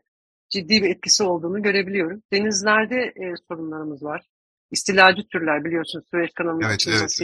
ciddi 0.50 0.82
bir 0.84 0.90
etkisi 0.90 1.24
olduğunu 1.24 1.62
görebiliyorum. 1.62 2.22
Denizlerde 2.34 2.96
e, 2.96 3.34
sorunlarımız 3.48 4.04
var. 4.04 4.28
İstilacı 4.72 5.22
türler 5.32 5.64
biliyorsunuz 5.66 6.06
Süveyş 6.12 6.32
kanalının 6.34 6.66
Evet, 6.66 6.86
evet, 6.88 7.20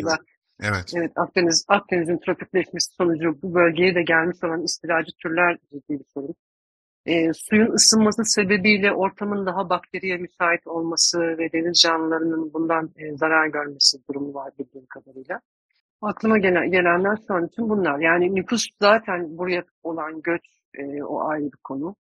Evet. 0.62 0.94
evet 0.96 1.12
Akdeniz 1.15 1.65
Akdeniz'in 1.68 2.18
tropikleşmesi 2.18 2.96
sonucu 2.96 3.42
bu 3.42 3.53
bölgeye 3.53 3.96
de 3.96 4.03
gelmiş 4.03 4.38
olan 4.44 4.63
istilacı 4.63 5.12
türler 5.24 5.58
ciddi 5.74 6.00
bir 6.00 6.06
sorun. 6.13 6.36
E, 7.05 7.33
suyun 7.33 7.72
ısınması 7.74 8.25
sebebiyle 8.25 8.91
ortamın 8.91 9.45
daha 9.45 9.69
bakteriye 9.69 10.17
müsait 10.17 10.67
olması 10.67 11.19
ve 11.19 11.51
deniz 11.53 11.79
canlılarının 11.79 12.53
bundan 12.53 12.93
e, 12.98 13.17
zarar 13.17 13.48
görmesi 13.48 13.98
durumu 14.10 14.33
var 14.33 14.51
bildiğim 14.60 14.86
kadarıyla. 14.86 15.39
Aklıma 16.01 16.38
gelen, 16.38 16.72
gelenler 16.72 17.17
şu 17.27 17.33
an 17.33 17.48
için 17.48 17.69
bunlar. 17.69 18.00
Yani 18.00 18.36
nüfus 18.36 18.65
zaten 18.81 19.38
buraya 19.38 19.63
olan 19.83 20.22
göç 20.22 20.41
e, 20.74 21.03
o 21.03 21.27
ayrı 21.27 21.45
bir 21.45 21.57
konu. 21.63 21.95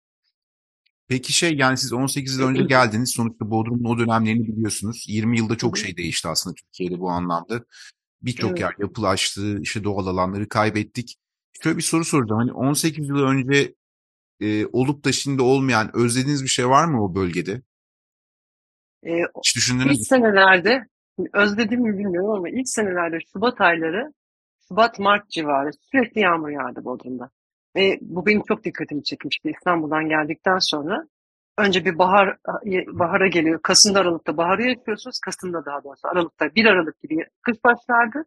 Peki 1.08 1.34
şey 1.34 1.56
yani 1.56 1.78
siz 1.78 1.94
18 1.94 2.38
yıl 2.40 2.48
önce 2.48 2.64
geldiniz. 2.64 3.10
Sonuçta 3.10 3.52
Bodrum'un 3.52 3.90
o 3.90 3.98
dönemlerini 3.98 4.48
biliyorsunuz. 4.48 5.06
20 5.08 5.38
yılda 5.38 5.56
çok 5.56 5.78
şey 5.78 5.98
değişti 5.98 6.28
aslında 6.28 6.56
Türkiye'de 6.56 7.00
bu 7.00 7.10
anlamda. 7.10 7.64
Birçok 8.22 8.50
Evet. 8.50 8.60
yer 8.60 8.74
yapılaştı, 8.80 9.60
işte 9.62 9.84
doğal 9.84 10.08
alanları 10.08 10.50
kaybettik. 10.50 11.18
Şöyle 11.64 11.78
bir 11.78 11.84
soru 11.84 12.06
soracağım. 12.06 12.40
Hani 12.40 12.54
18 12.54 13.10
yıl 13.10 13.24
önce 13.24 13.76
e, 14.40 14.66
olup 14.66 15.06
da 15.06 15.12
şimdi 15.12 15.42
olmayan 15.42 15.92
özlediğiniz 15.96 16.44
bir 16.44 16.50
şey 16.50 16.70
var 16.70 16.86
mı 16.86 17.04
o 17.06 17.16
bölgede? 17.16 17.62
E, 19.06 19.12
Hiç 19.38 19.56
düşündünüz 19.56 20.00
ilk 20.00 20.00
mü? 20.00 20.06
senelerde 20.06 20.88
özledim 21.34 21.82
mi 21.82 21.98
bilmiyorum 22.00 22.32
ama 22.32 22.50
ilk 22.50 22.70
senelerde 22.70 23.18
Şubat 23.34 23.62
ayları 23.62 24.14
Şubat-Mart 24.70 25.30
civarı 25.30 25.70
sürekli 25.92 26.22
yağmur 26.22 26.50
yağdı 26.50 26.86
Bodrum'da. 26.86 27.30
Ve 27.76 27.98
bu 28.02 28.26
benim 28.26 28.44
çok 28.48 28.64
dikkatimi 28.64 29.04
çekmişti 29.04 29.50
İstanbul'dan 29.58 30.10
geldikten 30.10 30.60
sonra. 30.60 31.08
Önce 31.58 31.86
bir 31.86 31.98
bahar 31.98 32.38
bahara 32.88 33.28
geliyor. 33.28 33.60
Kasım'da 33.64 34.00
Aralık'ta 34.00 34.38
baharı 34.38 34.64
yaşıyorsunuz. 34.64 35.20
Kasım'da 35.20 35.66
daha 35.66 35.84
doğrusu 35.84 36.08
Aralık'ta 36.08 36.56
1 36.56 36.66
Aralık 36.66 37.00
gibi 37.02 37.26
kış 37.42 37.58
başlardı. 37.64 38.26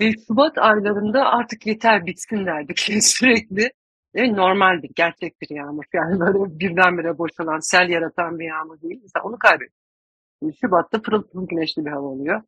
Ve 0.00 0.12
Şubat 0.28 0.58
aylarında 0.58 1.24
artık 1.26 1.66
yeter 1.66 2.06
bitsin 2.06 2.46
derdik 2.46 2.78
sürekli. 3.02 3.70
Ve 4.14 4.36
normaldir, 4.36 4.90
gerçek 4.94 5.40
bir 5.40 5.56
yağmur. 5.56 5.84
Yani 5.94 6.20
böyle 6.20 6.58
birdenbire 6.58 7.18
boşalan, 7.18 7.58
sel 7.70 7.88
yaratan 7.88 8.38
bir 8.38 8.44
yağmur 8.44 8.80
değil. 8.80 9.00
Mesela 9.02 9.24
onu 9.24 9.38
kaybettik. 9.38 9.82
Şubat'ta 10.60 11.02
pırıl 11.02 11.22
pırıl 11.22 11.46
güneşli 11.48 11.84
bir 11.84 11.90
hava 11.90 12.06
oluyor. 12.06 12.42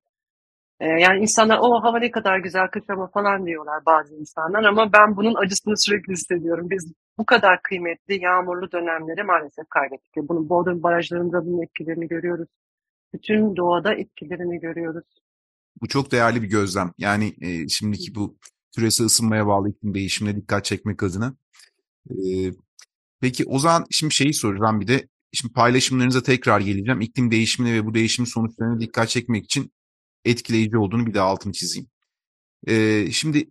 Ee, 0.80 0.86
yani 0.86 1.20
insanlar 1.20 1.58
o 1.62 1.82
hava 1.82 1.98
ne 1.98 2.10
kadar 2.10 2.38
güzel 2.38 2.68
kış 2.68 2.82
ama 2.88 3.06
falan 3.06 3.46
diyorlar 3.46 3.86
bazı 3.86 4.14
insanlar 4.14 4.64
ama 4.64 4.92
ben 4.92 5.16
bunun 5.16 5.34
acısını 5.34 5.78
sürekli 5.78 6.12
hissediyorum. 6.12 6.70
Biz 6.70 6.92
bu 7.18 7.26
kadar 7.26 7.62
kıymetli 7.62 8.22
yağmurlu 8.22 8.72
dönemleri 8.72 9.22
maalesef 9.22 9.68
kaybettik. 9.70 10.16
Bunun 10.16 10.48
Bodrum 10.48 10.82
barajlarında 10.82 11.46
bunun 11.46 11.62
etkilerini 11.62 12.08
görüyoruz. 12.08 12.48
Bütün 13.14 13.56
doğada 13.56 13.94
etkilerini 13.94 14.60
görüyoruz. 14.60 15.04
Bu 15.80 15.88
çok 15.88 16.12
değerli 16.12 16.42
bir 16.42 16.48
gözlem. 16.48 16.92
Yani 16.98 17.34
e, 17.40 17.68
şimdiki 17.68 18.14
bu 18.14 18.36
küresel 18.76 19.06
ısınmaya 19.06 19.46
bağlı 19.46 19.70
iklim 19.70 19.94
değişimine 19.94 20.36
dikkat 20.36 20.64
çekmek 20.64 21.02
adına. 21.02 21.34
E, 22.10 22.16
peki 23.20 23.44
o 23.46 23.58
zaman 23.58 23.86
şimdi 23.90 24.14
şeyi 24.14 24.34
soracağım 24.34 24.80
bir 24.80 24.86
de. 24.86 25.08
Şimdi 25.32 25.52
paylaşımlarınıza 25.52 26.22
tekrar 26.22 26.60
geleceğim. 26.60 27.00
İklim 27.00 27.30
değişimine 27.30 27.74
ve 27.74 27.86
bu 27.86 27.94
değişimin 27.94 28.26
sonuçlarına 28.26 28.80
dikkat 28.80 29.08
çekmek 29.08 29.44
için 29.44 29.72
etkileyici 30.24 30.76
olduğunu 30.76 31.06
bir 31.06 31.14
daha 31.14 31.26
altını 31.26 31.52
çizeyim. 31.52 31.88
E, 32.66 33.06
şimdi 33.10 33.48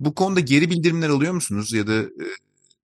bu 0.00 0.14
konuda 0.14 0.40
geri 0.40 0.70
bildirimler 0.70 1.08
alıyor 1.08 1.32
musunuz? 1.32 1.72
Ya 1.72 1.86
da 1.86 2.02
e, 2.02 2.26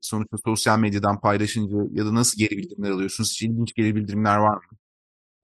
sonuçta 0.00 0.36
sosyal 0.44 0.78
medyadan 0.78 1.20
paylaşınca 1.20 1.76
ya 1.92 2.06
da 2.06 2.14
nasıl 2.14 2.38
geri 2.38 2.56
bildirimler 2.56 2.90
alıyorsunuz? 2.90 3.30
Hiç 3.32 3.42
ilginç 3.42 3.74
geri 3.74 3.96
bildirimler 3.96 4.36
var 4.36 4.54
mı? 4.54 4.78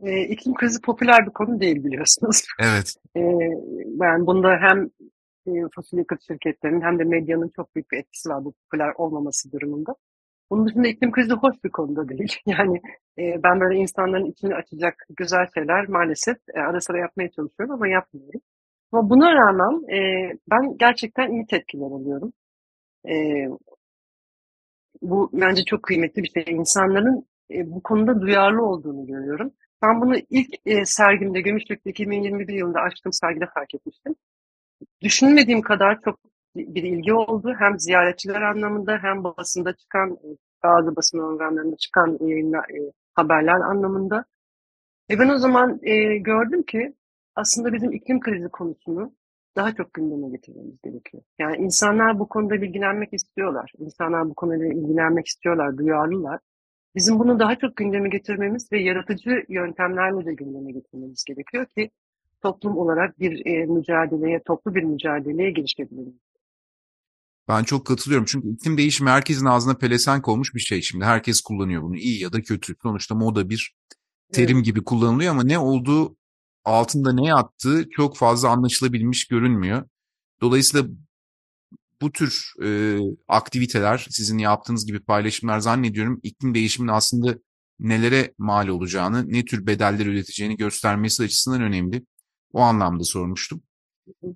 Ee, 0.00 0.22
iklim 0.22 0.54
krizi 0.54 0.80
popüler 0.80 1.26
bir 1.26 1.32
konu 1.32 1.60
değil 1.60 1.84
biliyorsunuz. 1.84 2.42
Evet. 2.60 2.94
Ee, 3.16 3.20
ben 3.86 4.26
bunda 4.26 4.48
hem 4.60 4.90
e, 5.46 5.68
fosil 5.74 5.98
yakıt 5.98 6.22
şirketlerinin 6.22 6.80
hem 6.80 6.98
de 6.98 7.04
medyanın 7.04 7.52
çok 7.56 7.74
büyük 7.74 7.90
bir 7.90 7.98
etkisi 7.98 8.28
var 8.28 8.44
bu 8.44 8.52
popüler 8.52 8.92
olmaması 8.96 9.52
durumunda. 9.52 9.94
Bunun 10.50 10.66
dışında 10.66 10.88
iklim 10.88 11.12
krizi 11.12 11.32
hoş 11.34 11.64
bir 11.64 11.70
konuda 11.70 12.08
değil. 12.08 12.36
Yani 12.46 12.80
e, 13.18 13.42
ben 13.42 13.60
böyle 13.60 13.78
insanların 13.78 14.24
içini 14.24 14.54
açacak 14.54 14.94
güzel 15.16 15.46
şeyler 15.54 15.88
maalesef 15.88 16.36
e, 16.54 16.60
ara 16.60 16.80
sıra 16.80 16.98
yapmaya 16.98 17.30
çalışıyorum 17.30 17.74
ama 17.74 17.88
yapmıyorum. 17.88 18.40
Ama 18.92 19.10
buna 19.10 19.34
rağmen 19.34 19.92
e, 19.96 20.30
ben 20.50 20.76
gerçekten 20.78 21.32
iyi 21.32 21.46
tepkiler 21.46 21.86
alıyorum. 21.86 22.32
E, 23.08 23.14
bu 25.02 25.30
bence 25.32 25.64
çok 25.64 25.82
kıymetli 25.82 26.22
bir 26.22 26.28
şey. 26.28 26.54
İnsanların 26.54 27.26
e, 27.50 27.70
bu 27.70 27.82
konuda 27.82 28.20
duyarlı 28.20 28.62
olduğunu 28.62 29.06
görüyorum. 29.06 29.52
Ben 29.82 30.00
bunu 30.00 30.16
ilk 30.30 30.48
e, 30.66 30.84
sergimde, 30.84 31.40
Gümüşlük'te 31.40 31.90
2021 31.90 32.54
yılında 32.54 32.80
açtığım 32.80 33.12
sergide 33.12 33.46
fark 33.54 33.74
etmiştim. 33.74 34.14
Düşünmediğim 35.02 35.60
kadar 35.60 36.00
çok 36.00 36.18
bir 36.56 36.82
ilgi 36.82 37.14
oldu. 37.14 37.54
Hem 37.58 37.78
ziyaretçiler 37.78 38.42
anlamında 38.42 38.98
hem 39.02 39.24
basında 39.24 39.72
çıkan, 39.72 40.18
bazı 40.64 40.96
basın 40.96 41.18
organlarında 41.18 41.76
çıkan 41.76 42.18
yayınlar, 42.20 42.68
e, 42.68 42.92
haberler 43.14 43.60
anlamında. 43.60 44.24
E 45.10 45.18
ben 45.18 45.28
o 45.28 45.38
zaman 45.38 45.80
e, 45.82 46.18
gördüm 46.18 46.62
ki 46.62 46.94
aslında 47.34 47.72
bizim 47.72 47.92
iklim 47.92 48.20
krizi 48.20 48.48
konusunu 48.48 49.12
daha 49.56 49.74
çok 49.74 49.94
gündeme 49.94 50.28
getirmemiz 50.28 50.80
gerekiyor. 50.84 51.22
Yani 51.38 51.56
insanlar 51.56 52.18
bu 52.18 52.28
konuda 52.28 52.62
bilgilenmek 52.62 53.14
istiyorlar. 53.14 53.72
İnsanlar 53.78 54.28
bu 54.28 54.34
konuyla 54.34 54.66
ilgilenmek 54.66 55.26
istiyorlar, 55.26 55.78
duyarlılar. 55.78 56.40
Bizim 56.94 57.18
bunu 57.18 57.38
daha 57.38 57.56
çok 57.56 57.76
gündeme 57.76 58.08
getirmemiz 58.08 58.72
ve 58.72 58.80
yaratıcı 58.80 59.44
yöntemlerle 59.48 60.26
de 60.26 60.34
gündeme 60.34 60.72
getirmemiz 60.72 61.24
gerekiyor 61.24 61.66
ki 61.66 61.90
toplum 62.46 62.76
olarak 62.76 63.20
bir 63.20 63.46
e, 63.46 63.66
mücadeleye, 63.66 64.42
toplu 64.46 64.74
bir 64.74 64.82
mücadeleye 64.82 65.50
girişebilelim. 65.50 66.20
Ben 67.48 67.62
çok 67.62 67.86
katılıyorum. 67.86 68.24
Çünkü 68.28 68.48
iklim 68.48 68.78
değişimi 68.78 69.10
herkesin 69.10 69.46
ağzına 69.46 69.74
pelesenk 69.74 70.28
olmuş 70.28 70.54
bir 70.54 70.60
şey 70.60 70.82
şimdi. 70.82 71.04
Herkes 71.04 71.40
kullanıyor 71.40 71.82
bunu 71.82 71.96
iyi 71.96 72.22
ya 72.22 72.32
da 72.32 72.42
kötü. 72.42 72.74
Sonuçta 72.82 73.14
moda 73.14 73.50
bir 73.50 73.74
terim 74.32 74.62
gibi 74.62 74.84
kullanılıyor 74.84 75.30
ama 75.30 75.44
ne 75.44 75.58
olduğu 75.58 76.16
altında 76.64 77.12
ne 77.12 77.26
yattığı 77.26 77.88
çok 77.90 78.16
fazla 78.16 78.48
anlaşılabilmiş 78.48 79.26
görünmüyor. 79.26 79.88
Dolayısıyla 80.40 80.88
bu 82.02 82.12
tür 82.12 82.52
e, 82.64 82.98
aktiviteler, 83.28 84.06
sizin 84.10 84.38
yaptığınız 84.38 84.86
gibi 84.86 85.00
paylaşımlar 85.00 85.58
zannediyorum 85.58 86.20
iklim 86.22 86.54
değişiminin 86.54 86.92
aslında 86.92 87.38
nelere 87.78 88.34
mal 88.38 88.68
olacağını, 88.68 89.32
ne 89.32 89.44
tür 89.44 89.66
bedeller 89.66 90.06
üreteceğini 90.06 90.56
göstermesi 90.56 91.22
açısından 91.22 91.62
önemli. 91.62 92.04
O 92.52 92.60
anlamda 92.60 93.04
sormuştum. 93.04 93.62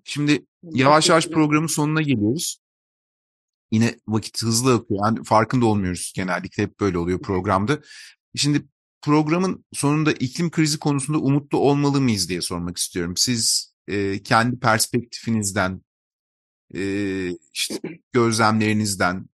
Şimdi 0.05 0.47
yavaş 0.63 1.09
yavaş 1.09 1.29
programın 1.29 1.67
sonuna 1.67 2.03
geliyoruz. 2.03 2.61
Yine 3.73 3.99
vakit 4.09 4.43
hızlı 4.43 4.75
akıyor. 4.75 5.01
Yani 5.05 5.25
farkında 5.25 5.67
olmuyoruz 5.67 6.13
genellikle 6.17 6.63
hep 6.63 6.81
böyle 6.81 6.99
oluyor 6.99 7.23
programda. 7.23 7.81
Şimdi 8.37 8.67
programın 9.03 9.65
sonunda 9.73 10.13
iklim 10.13 10.51
krizi 10.51 10.79
konusunda 10.79 11.19
umutlu 11.19 11.59
olmalı 11.59 12.01
mıyız 12.01 12.29
diye 12.29 12.41
sormak 12.41 12.77
istiyorum. 12.77 13.17
Siz 13.17 13.73
e, 13.89 14.23
kendi 14.23 14.59
perspektifinizden, 14.59 15.83
e, 16.75 17.31
işte 17.53 17.81
gözlemlerinizden 18.13 19.27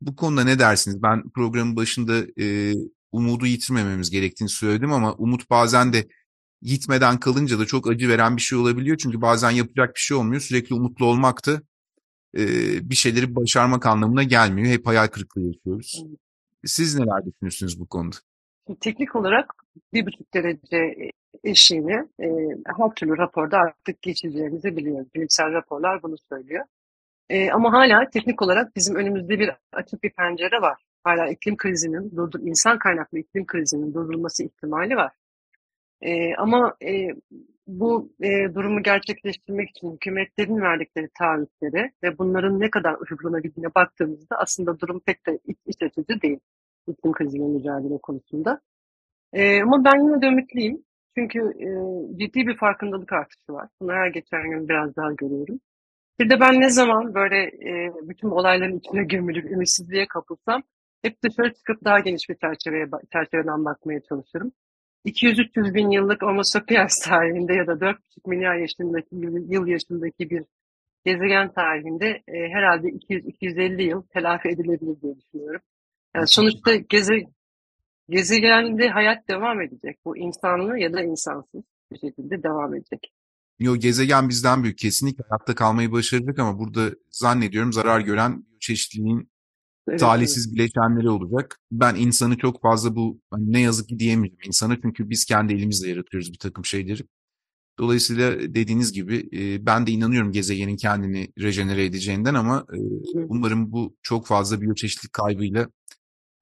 bu 0.00 0.16
konuda 0.16 0.44
ne 0.44 0.58
dersiniz? 0.58 1.02
Ben 1.02 1.30
programın 1.30 1.76
başında 1.76 2.26
e, 2.40 2.74
umudu 3.12 3.46
yitirmememiz 3.46 4.10
gerektiğini 4.10 4.48
söyledim 4.48 4.92
ama 4.92 5.14
umut 5.14 5.50
bazen 5.50 5.92
de 5.92 6.08
gitmeden 6.66 7.20
kalınca 7.20 7.58
da 7.58 7.66
çok 7.66 7.90
acı 7.90 8.08
veren 8.08 8.36
bir 8.36 8.42
şey 8.42 8.58
olabiliyor. 8.58 8.96
Çünkü 8.96 9.20
bazen 9.20 9.50
yapacak 9.50 9.94
bir 9.94 10.00
şey 10.00 10.16
olmuyor. 10.16 10.40
Sürekli 10.40 10.74
umutlu 10.74 11.06
olmak 11.06 11.46
da 11.46 11.52
e, 12.36 12.42
bir 12.90 12.94
şeyleri 12.94 13.36
başarmak 13.36 13.86
anlamına 13.86 14.22
gelmiyor. 14.22 14.68
Hep 14.68 14.86
hayal 14.86 15.06
kırıklığı 15.06 15.42
yaşıyoruz. 15.42 16.04
Siz 16.64 16.98
neler 16.98 17.26
düşünüyorsunuz 17.26 17.80
bu 17.80 17.86
konuda? 17.86 18.16
Teknik 18.80 19.16
olarak 19.16 19.52
bir 19.92 20.06
buçuk 20.06 20.34
derece 20.34 21.10
eşiğini 21.44 22.08
e, 22.20 22.26
her 22.78 22.94
türlü 22.96 23.18
raporda 23.18 23.58
artık 23.58 24.02
geçeceğimizi 24.02 24.76
biliyoruz. 24.76 25.08
Bilimsel 25.14 25.52
raporlar 25.52 26.02
bunu 26.02 26.16
söylüyor. 26.28 26.64
E, 27.28 27.50
ama 27.50 27.72
hala 27.72 28.10
teknik 28.10 28.42
olarak 28.42 28.76
bizim 28.76 28.94
önümüzde 28.94 29.38
bir 29.38 29.50
açık 29.72 30.02
bir 30.02 30.10
pencere 30.10 30.60
var. 30.62 30.82
Hala 31.04 31.28
iklim 31.28 31.56
krizinin, 31.56 32.16
durdur, 32.16 32.40
insan 32.40 32.78
kaynaklı 32.78 33.18
iklim 33.18 33.46
krizinin 33.46 33.94
durdurulması 33.94 34.44
ihtimali 34.44 34.96
var. 34.96 35.12
E, 36.02 36.34
ama 36.34 36.76
e, 36.82 37.08
bu 37.66 38.12
e, 38.20 38.54
durumu 38.54 38.82
gerçekleştirmek 38.82 39.70
için 39.70 39.92
hükümetlerin 39.92 40.60
verdikleri 40.60 41.08
taahhütleri 41.18 41.90
ve 42.02 42.18
bunların 42.18 42.60
ne 42.60 42.70
kadar 42.70 42.96
uygulanabildiğine 43.10 43.74
baktığımızda 43.74 44.36
aslında 44.38 44.80
durum 44.80 45.00
pek 45.00 45.26
de 45.26 45.38
iç, 45.44 45.58
iç 45.66 45.82
açıcı 45.82 46.22
değil 46.22 46.38
iklim 46.88 47.12
kriziyle 47.12 47.44
mücadele 47.44 47.98
konusunda. 48.02 48.60
E, 49.32 49.62
ama 49.62 49.84
ben 49.84 50.04
yine 50.04 50.22
de 50.22 50.26
ümitliyim. 50.26 50.82
Çünkü 51.18 51.38
e, 51.38 51.68
ciddi 52.18 52.46
bir 52.46 52.56
farkındalık 52.56 53.12
artışı 53.12 53.52
var. 53.52 53.68
Bunu 53.80 53.92
her 53.92 54.08
geçen 54.08 54.50
gün 54.50 54.68
biraz 54.68 54.96
daha 54.96 55.12
görüyorum. 55.12 55.60
Bir 56.20 56.30
de 56.30 56.40
ben 56.40 56.60
ne 56.60 56.70
zaman 56.70 57.14
böyle 57.14 57.38
e, 57.46 57.92
bütün 58.08 58.28
olayların 58.28 58.78
içine 58.78 59.04
gömülüp 59.04 59.50
ümitsizliğe 59.50 60.06
kapılsam 60.06 60.62
hep 61.02 61.22
dışarı 61.22 61.54
çıkıp 61.54 61.84
daha 61.84 61.98
geniş 61.98 62.28
bir 62.28 62.34
çerçeveye, 62.34 62.86
çerçeveden 63.12 63.64
bakmaya 63.64 64.00
çalışırım. 64.00 64.52
200-300 65.06 65.74
bin 65.74 65.90
yıllık 65.90 66.22
Homo 66.22 66.42
sapiens 66.42 66.98
tarihinde 66.98 67.54
ya 67.54 67.66
da 67.66 67.72
4,5 67.72 67.96
milyar 68.26 68.56
yaşındaki 68.56 69.08
yıl 69.54 69.66
yaşındaki 69.66 70.30
bir 70.30 70.44
gezegen 71.04 71.52
tarihinde 71.52 72.06
e, 72.06 72.48
herhalde 72.48 72.88
200-250 72.88 73.82
yıl 73.82 74.02
telafi 74.02 74.48
edilebilir 74.48 75.00
diye 75.02 75.16
düşünüyorum. 75.16 75.60
Yani 76.16 76.28
sonuçta 76.28 76.74
geze, 76.74 77.14
gezegende 78.08 78.88
hayat 78.88 79.28
devam 79.28 79.60
edecek. 79.60 79.98
Bu 80.04 80.16
insanlı 80.16 80.78
ya 80.78 80.92
da 80.92 81.02
insansız 81.02 81.62
bir 81.92 81.98
şekilde 81.98 82.42
devam 82.42 82.74
edecek. 82.74 83.12
Yo 83.58 83.76
gezegen 83.76 84.28
bizden 84.28 84.62
büyük 84.62 84.78
kesinlikle 84.78 85.24
hayatta 85.28 85.54
kalmayı 85.54 85.92
başaracak 85.92 86.38
ama 86.38 86.58
burada 86.58 86.96
zannediyorum 87.10 87.72
zarar 87.72 88.00
gören 88.00 88.44
çeşitliliğin 88.60 89.30
Evet, 89.88 90.00
talihsiz 90.00 90.54
bileşenleri 90.54 91.10
olacak. 91.10 91.60
Ben 91.72 91.94
insanı 91.94 92.36
çok 92.36 92.62
fazla 92.62 92.96
bu 92.96 93.20
hani 93.30 93.52
ne 93.52 93.60
yazık 93.60 93.88
ki 93.88 93.98
diyemiyorum 93.98 94.38
insana 94.46 94.78
çünkü 94.82 95.10
biz 95.10 95.24
kendi 95.24 95.54
elimizle 95.54 95.88
yaratıyoruz 95.88 96.32
bir 96.32 96.38
takım 96.38 96.64
şeyleri. 96.64 97.02
Dolayısıyla 97.78 98.40
dediğiniz 98.40 98.92
gibi 98.92 99.28
e, 99.32 99.66
ben 99.66 99.86
de 99.86 99.90
inanıyorum 99.90 100.32
gezegenin 100.32 100.76
kendini 100.76 101.28
rejenere 101.38 101.84
edeceğinden 101.84 102.34
ama 102.34 102.66
e, 102.72 102.78
umarım 103.14 103.72
bu 103.72 103.96
çok 104.02 104.26
fazla 104.26 104.60
biyoçeşitlik 104.60 105.12
kaybıyla 105.12 105.68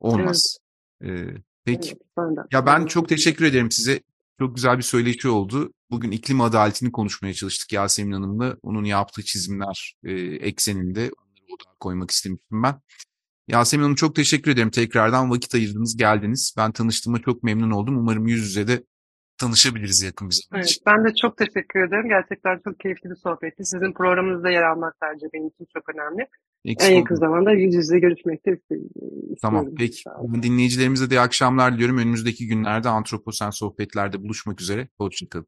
olmaz. 0.01 0.59
E, 1.05 1.27
peki. 1.65 1.89
Evet, 1.89 2.01
ben 2.17 2.37
de. 2.37 2.41
Ya 2.53 2.67
ben 2.67 2.87
çok 2.87 3.09
teşekkür 3.09 3.45
ederim 3.45 3.71
size. 3.71 4.01
Çok 4.39 4.55
güzel 4.55 4.77
bir 4.77 4.83
söyleşi 4.83 5.29
oldu. 5.29 5.73
Bugün 5.91 6.11
iklim 6.11 6.41
adaletini 6.41 6.93
konuşmaya 6.93 7.35
çalıştık 7.35 7.73
Yasemin 7.73 8.13
Hanım'la. 8.13 8.57
Onun 8.63 8.85
yaptığı 8.85 9.23
çizimler 9.23 9.95
e, 10.05 10.13
ekseninde 10.23 11.01
onları 11.01 11.55
odağa 11.55 11.75
koymak 11.81 12.11
istemiştim 12.11 12.63
ben. 12.63 12.81
Yasemin 13.49 13.83
Hanım 13.83 13.95
çok 13.95 14.17
teşekkür 14.17 14.51
ederim. 14.51 14.71
Tekrardan 14.71 15.31
vakit 15.31 15.55
ayırdınız, 15.55 15.97
geldiniz. 15.97 16.55
Ben 16.59 16.73
tanıştığıma 16.73 17.19
çok 17.19 17.43
memnun 17.43 17.71
oldum. 17.71 17.99
Umarım 17.99 18.27
yüz 18.27 18.41
yüze 18.41 18.69
de 18.69 18.85
tanışabiliriz 19.39 20.03
yakın 20.03 20.29
bir 20.29 20.35
zaman 20.35 20.61
Evet, 20.61 20.79
ben 20.87 21.05
de 21.05 21.15
çok 21.23 21.37
teşekkür 21.37 21.89
ederim. 21.89 22.09
Gerçekten 22.09 22.61
çok 22.65 22.81
keyifli 22.81 23.11
bir 23.11 23.17
sohbetti. 23.17 23.65
Sizin 23.65 23.93
programınızda 23.93 24.51
yer 24.51 24.63
almak 24.63 24.95
bence 25.03 25.27
benim 25.35 25.49
için 25.49 25.67
çok 25.75 25.95
önemli. 25.95 26.27
Eksik 26.65 26.91
En 26.91 26.97
yakın 26.97 27.15
zamanda 27.15 27.53
yüz 27.53 27.75
yüze 27.75 27.99
görüşmek 27.99 28.47
de 28.47 28.53
istiyorum. 28.53 28.89
Tamam 29.43 29.67
peki. 29.79 30.03
Dinleyicilerimize 30.43 31.11
de 31.11 31.15
iyi 31.15 31.21
akşamlar 31.21 31.75
diliyorum. 31.75 31.99
Önümüzdeki 31.99 32.47
günlerde 32.47 32.89
Antroposen 32.89 33.51
sohbetlerde 33.51 34.23
buluşmak 34.23 34.61
üzere. 34.61 34.89
Hoşçakalın. 34.99 35.47